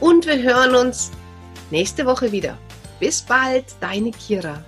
Und 0.00 0.26
wir 0.26 0.42
hören 0.42 0.74
uns 0.74 1.10
nächste 1.70 2.04
Woche 2.04 2.30
wieder. 2.32 2.58
Bis 3.00 3.22
bald, 3.22 3.64
deine 3.80 4.10
Kira. 4.10 4.62